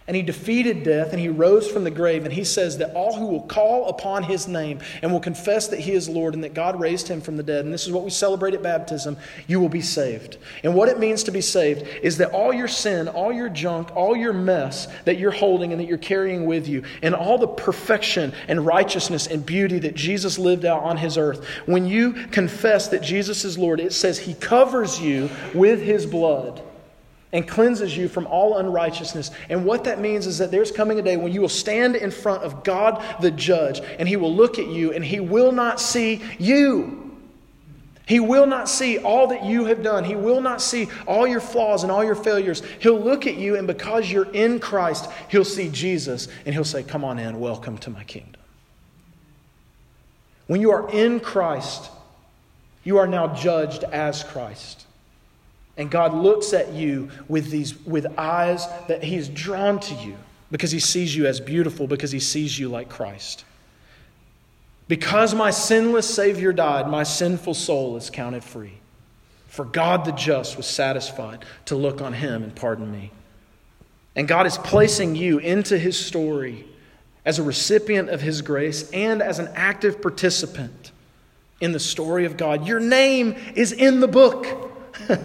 And 0.08 0.16
he 0.16 0.22
defeated 0.22 0.84
death 0.84 1.12
and 1.12 1.20
he 1.20 1.28
rose 1.28 1.68
from 1.68 1.82
the 1.82 1.90
grave. 1.90 2.24
And 2.24 2.32
he 2.32 2.44
says 2.44 2.78
that 2.78 2.94
all 2.94 3.16
who 3.16 3.26
will 3.26 3.42
call 3.42 3.88
upon 3.88 4.22
his 4.22 4.46
name 4.46 4.78
and 5.02 5.12
will 5.12 5.20
confess 5.20 5.66
that 5.68 5.80
he 5.80 5.92
is 5.92 6.08
Lord 6.08 6.34
and 6.34 6.44
that 6.44 6.54
God 6.54 6.80
raised 6.80 7.08
him 7.08 7.20
from 7.20 7.36
the 7.36 7.42
dead, 7.42 7.64
and 7.64 7.74
this 7.74 7.86
is 7.86 7.92
what 7.92 8.04
we 8.04 8.10
celebrate 8.10 8.54
at 8.54 8.62
baptism, 8.62 9.16
you 9.46 9.58
will 9.60 9.68
be 9.68 9.80
saved. 9.80 10.38
And 10.62 10.74
what 10.74 10.88
it 10.88 10.98
means 10.98 11.24
to 11.24 11.30
be 11.30 11.40
saved 11.40 11.86
is 12.02 12.18
that 12.18 12.30
all 12.30 12.52
your 12.52 12.68
sin, 12.68 13.08
all 13.08 13.32
your 13.32 13.48
junk, 13.48 13.94
all 13.96 14.16
your 14.16 14.32
mess 14.32 14.86
that 15.04 15.18
you're 15.18 15.30
holding 15.30 15.72
and 15.72 15.80
that 15.80 15.86
you're 15.86 15.98
carrying 15.98 16.46
with 16.46 16.68
you, 16.68 16.84
and 17.02 17.14
all 17.14 17.38
the 17.38 17.48
perfection 17.48 18.32
and 18.48 18.64
righteousness 18.64 19.26
and 19.26 19.44
beauty 19.44 19.78
that 19.80 19.96
Jesus 19.96 20.38
lived 20.38 20.64
out 20.64 20.82
on 20.82 20.96
his 20.96 21.18
earth, 21.18 21.44
when 21.66 21.86
you 21.86 22.12
confess 22.12 22.88
that 22.88 23.02
Jesus 23.02 23.44
is 23.44 23.58
Lord, 23.58 23.80
it 23.80 23.92
says 23.92 24.18
he 24.18 24.34
covers 24.34 25.00
you 25.00 25.30
with 25.54 25.82
his 25.82 26.06
blood 26.06 26.62
and 27.32 27.46
cleanses 27.46 27.96
you 27.96 28.08
from 28.08 28.26
all 28.26 28.58
unrighteousness. 28.58 29.30
And 29.48 29.64
what 29.64 29.84
that 29.84 30.00
means 30.00 30.26
is 30.26 30.38
that 30.38 30.50
there's 30.50 30.70
coming 30.70 30.98
a 30.98 31.02
day 31.02 31.16
when 31.16 31.32
you 31.32 31.40
will 31.40 31.48
stand 31.48 31.96
in 31.96 32.10
front 32.10 32.42
of 32.42 32.64
God 32.64 33.04
the 33.20 33.30
judge, 33.30 33.80
and 33.98 34.08
he 34.08 34.16
will 34.16 34.34
look 34.34 34.58
at 34.58 34.68
you, 34.68 34.92
and 34.92 35.04
he 35.04 35.20
will 35.20 35.52
not 35.52 35.80
see 35.80 36.22
you. 36.38 37.02
He 38.06 38.20
will 38.20 38.46
not 38.46 38.68
see 38.68 38.98
all 38.98 39.26
that 39.28 39.44
you 39.44 39.64
have 39.64 39.82
done. 39.82 40.04
He 40.04 40.14
will 40.14 40.40
not 40.40 40.62
see 40.62 40.88
all 41.06 41.26
your 41.26 41.40
flaws 41.40 41.82
and 41.82 41.90
all 41.90 42.04
your 42.04 42.14
failures. 42.14 42.62
He'll 42.78 43.00
look 43.00 43.26
at 43.26 43.36
you, 43.36 43.56
and 43.56 43.66
because 43.66 44.10
you're 44.10 44.32
in 44.32 44.60
Christ, 44.60 45.10
he'll 45.28 45.44
see 45.44 45.68
Jesus, 45.68 46.28
and 46.44 46.54
he'll 46.54 46.64
say, 46.64 46.84
Come 46.84 47.04
on 47.04 47.18
in, 47.18 47.40
welcome 47.40 47.76
to 47.78 47.90
my 47.90 48.04
kingdom. 48.04 48.40
When 50.46 50.60
you 50.60 50.70
are 50.70 50.88
in 50.90 51.18
Christ, 51.18 51.90
you 52.84 52.98
are 52.98 53.08
now 53.08 53.34
judged 53.34 53.82
as 53.82 54.22
Christ. 54.22 54.85
And 55.76 55.90
God 55.90 56.14
looks 56.14 56.52
at 56.52 56.72
you 56.72 57.10
with 57.28 57.50
these 57.50 57.76
with 57.84 58.06
eyes 58.18 58.66
that 58.88 59.02
he 59.02 59.16
is 59.16 59.28
drawn 59.28 59.78
to 59.80 59.94
you 59.94 60.16
because 60.50 60.70
he 60.70 60.80
sees 60.80 61.14
you 61.14 61.26
as 61.26 61.40
beautiful 61.40 61.86
because 61.86 62.12
he 62.12 62.20
sees 62.20 62.58
you 62.58 62.68
like 62.68 62.88
Christ. 62.88 63.44
Because 64.88 65.34
my 65.34 65.50
sinless 65.50 66.12
savior 66.12 66.52
died, 66.52 66.88
my 66.88 67.02
sinful 67.02 67.54
soul 67.54 67.96
is 67.96 68.08
counted 68.08 68.44
free. 68.44 68.74
For 69.48 69.64
God 69.64 70.04
the 70.04 70.12
just 70.12 70.56
was 70.56 70.66
satisfied 70.66 71.44
to 71.66 71.76
look 71.76 72.00
on 72.00 72.12
him 72.12 72.42
and 72.42 72.54
pardon 72.54 72.90
me. 72.92 73.10
And 74.14 74.28
God 74.28 74.46
is 74.46 74.56
placing 74.58 75.16
you 75.16 75.38
into 75.38 75.76
his 75.78 75.98
story 75.98 76.66
as 77.24 77.38
a 77.38 77.42
recipient 77.42 78.08
of 78.08 78.20
his 78.20 78.40
grace 78.40 78.88
and 78.92 79.20
as 79.20 79.38
an 79.38 79.48
active 79.54 80.00
participant 80.00 80.92
in 81.60 81.72
the 81.72 81.80
story 81.80 82.24
of 82.24 82.36
God. 82.36 82.66
Your 82.66 82.80
name 82.80 83.34
is 83.54 83.72
in 83.72 84.00
the 84.00 84.08
book. 84.08 84.46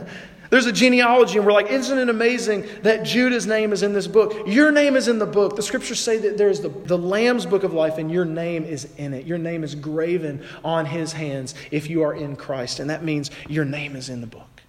There's 0.51 0.65
a 0.65 0.71
genealogy, 0.73 1.37
and 1.37 1.45
we're 1.45 1.53
like, 1.53 1.71
isn't 1.71 1.97
it 1.97 2.09
amazing 2.09 2.67
that 2.81 3.03
Judah's 3.03 3.47
name 3.47 3.71
is 3.71 3.83
in 3.83 3.93
this 3.93 4.05
book? 4.05 4.35
Your 4.45 4.69
name 4.69 4.97
is 4.97 5.07
in 5.07 5.17
the 5.17 5.25
book. 5.25 5.55
The 5.55 5.63
scriptures 5.63 6.01
say 6.01 6.17
that 6.17 6.37
there's 6.37 6.59
the, 6.59 6.67
the 6.67 6.97
Lamb's 6.97 7.45
book 7.45 7.63
of 7.63 7.73
life, 7.73 7.97
and 7.97 8.11
your 8.11 8.25
name 8.25 8.65
is 8.65 8.89
in 8.97 9.13
it. 9.13 9.25
Your 9.25 9.37
name 9.37 9.63
is 9.63 9.75
graven 9.75 10.45
on 10.61 10.85
his 10.85 11.13
hands 11.13 11.55
if 11.71 11.89
you 11.89 12.03
are 12.03 12.13
in 12.13 12.35
Christ. 12.35 12.81
And 12.81 12.89
that 12.89 13.01
means 13.01 13.31
your 13.47 13.63
name 13.63 13.95
is 13.95 14.09
in 14.09 14.19
the 14.19 14.27
book. 14.27 14.61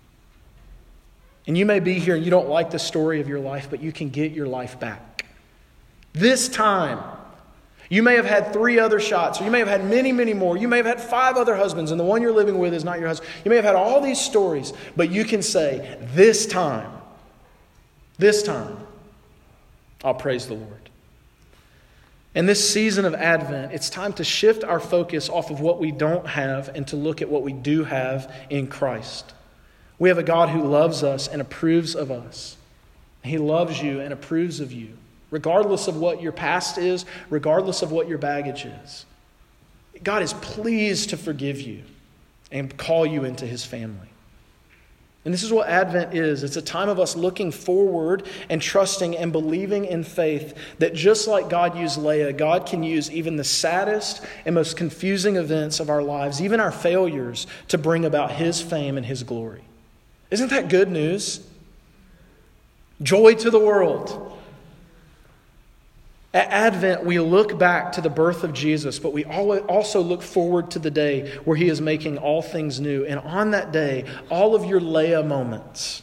And 1.48 1.58
you 1.58 1.66
may 1.66 1.80
be 1.80 1.94
here 1.98 2.14
and 2.14 2.24
you 2.24 2.30
don't 2.30 2.48
like 2.48 2.70
the 2.70 2.78
story 2.78 3.20
of 3.20 3.28
your 3.28 3.40
life, 3.40 3.66
but 3.68 3.82
you 3.82 3.90
can 3.90 4.10
get 4.10 4.30
your 4.30 4.46
life 4.46 4.78
back. 4.78 5.26
This 6.12 6.48
time, 6.48 7.11
you 7.92 8.02
may 8.02 8.14
have 8.14 8.24
had 8.24 8.54
three 8.54 8.78
other 8.78 8.98
shots, 8.98 9.38
or 9.38 9.44
you 9.44 9.50
may 9.50 9.58
have 9.58 9.68
had 9.68 9.84
many, 9.84 10.12
many 10.12 10.32
more. 10.32 10.56
You 10.56 10.66
may 10.66 10.78
have 10.78 10.86
had 10.86 10.98
five 10.98 11.36
other 11.36 11.54
husbands, 11.54 11.90
and 11.90 12.00
the 12.00 12.04
one 12.04 12.22
you're 12.22 12.32
living 12.32 12.58
with 12.58 12.72
is 12.72 12.84
not 12.84 12.98
your 12.98 13.06
husband. 13.06 13.30
You 13.44 13.50
may 13.50 13.56
have 13.56 13.66
had 13.66 13.74
all 13.74 14.00
these 14.00 14.18
stories, 14.18 14.72
but 14.96 15.10
you 15.10 15.26
can 15.26 15.42
say, 15.42 15.98
This 16.14 16.46
time, 16.46 16.90
this 18.16 18.42
time, 18.42 18.78
I'll 20.02 20.14
praise 20.14 20.46
the 20.46 20.54
Lord. 20.54 20.88
In 22.34 22.46
this 22.46 22.66
season 22.66 23.04
of 23.04 23.14
Advent, 23.14 23.72
it's 23.72 23.90
time 23.90 24.14
to 24.14 24.24
shift 24.24 24.64
our 24.64 24.80
focus 24.80 25.28
off 25.28 25.50
of 25.50 25.60
what 25.60 25.78
we 25.78 25.92
don't 25.92 26.26
have 26.26 26.70
and 26.74 26.88
to 26.88 26.96
look 26.96 27.20
at 27.20 27.28
what 27.28 27.42
we 27.42 27.52
do 27.52 27.84
have 27.84 28.34
in 28.48 28.68
Christ. 28.68 29.34
We 29.98 30.08
have 30.08 30.16
a 30.16 30.22
God 30.22 30.48
who 30.48 30.62
loves 30.62 31.02
us 31.02 31.28
and 31.28 31.42
approves 31.42 31.94
of 31.94 32.10
us. 32.10 32.56
He 33.22 33.36
loves 33.36 33.82
you 33.82 34.00
and 34.00 34.14
approves 34.14 34.60
of 34.60 34.72
you, 34.72 34.96
regardless 35.32 35.88
of 35.88 35.96
what 35.96 36.22
your 36.22 36.30
past 36.30 36.78
is, 36.78 37.04
regardless 37.28 37.82
of 37.82 37.90
what 37.90 38.08
your 38.08 38.18
baggage 38.18 38.66
is. 38.66 39.04
God 40.04 40.22
is 40.22 40.34
pleased 40.34 41.10
to 41.10 41.16
forgive 41.16 41.60
you 41.60 41.82
and 42.52 42.76
call 42.76 43.04
you 43.04 43.24
into 43.24 43.46
his 43.46 43.64
family. 43.64 44.08
And 45.24 45.32
this 45.32 45.44
is 45.44 45.52
what 45.52 45.68
Advent 45.68 46.14
is 46.14 46.42
it's 46.42 46.56
a 46.56 46.62
time 46.62 46.88
of 46.88 46.98
us 46.98 47.16
looking 47.16 47.52
forward 47.52 48.26
and 48.50 48.60
trusting 48.60 49.16
and 49.16 49.32
believing 49.32 49.84
in 49.84 50.04
faith 50.04 50.56
that 50.78 50.94
just 50.94 51.28
like 51.28 51.48
God 51.48 51.78
used 51.78 51.96
Leah, 51.96 52.32
God 52.32 52.66
can 52.66 52.82
use 52.82 53.10
even 53.10 53.36
the 53.36 53.44
saddest 53.44 54.20
and 54.44 54.54
most 54.54 54.76
confusing 54.76 55.36
events 55.36 55.80
of 55.80 55.88
our 55.88 56.02
lives, 56.02 56.42
even 56.42 56.60
our 56.60 56.72
failures, 56.72 57.46
to 57.68 57.78
bring 57.78 58.04
about 58.04 58.32
his 58.32 58.60
fame 58.60 58.96
and 58.96 59.06
his 59.06 59.22
glory. 59.22 59.62
Isn't 60.30 60.50
that 60.50 60.68
good 60.68 60.90
news? 60.90 61.46
Joy 63.00 63.34
to 63.34 63.50
the 63.50 63.60
world. 63.60 64.31
At 66.34 66.48
Advent, 66.48 67.04
we 67.04 67.18
look 67.18 67.58
back 67.58 67.92
to 67.92 68.00
the 68.00 68.08
birth 68.08 68.42
of 68.42 68.54
Jesus, 68.54 68.98
but 68.98 69.12
we 69.12 69.24
also 69.24 70.00
look 70.00 70.22
forward 70.22 70.70
to 70.70 70.78
the 70.78 70.90
day 70.90 71.30
where 71.44 71.56
He 71.56 71.68
is 71.68 71.80
making 71.80 72.16
all 72.16 72.40
things 72.40 72.80
new. 72.80 73.04
And 73.04 73.20
on 73.20 73.50
that 73.50 73.70
day, 73.70 74.06
all 74.30 74.54
of 74.54 74.64
your 74.64 74.80
Leah 74.80 75.22
moments, 75.22 76.00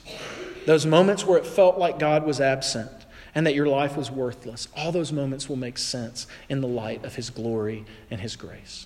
those 0.67 0.85
moments 0.85 1.25
where 1.25 1.39
it 1.39 1.47
felt 1.47 1.79
like 1.79 1.97
God 1.97 2.25
was 2.27 2.39
absent 2.39 2.91
and 3.33 3.47
that 3.47 3.55
your 3.55 3.67
life 3.67 3.97
was 3.97 4.11
worthless, 4.11 4.67
all 4.77 4.91
those 4.91 5.11
moments 5.11 5.49
will 5.49 5.55
make 5.55 5.79
sense 5.79 6.27
in 6.47 6.61
the 6.61 6.67
light 6.67 7.03
of 7.05 7.15
His 7.15 7.31
glory 7.31 7.85
and 8.11 8.21
His 8.21 8.35
grace. 8.35 8.85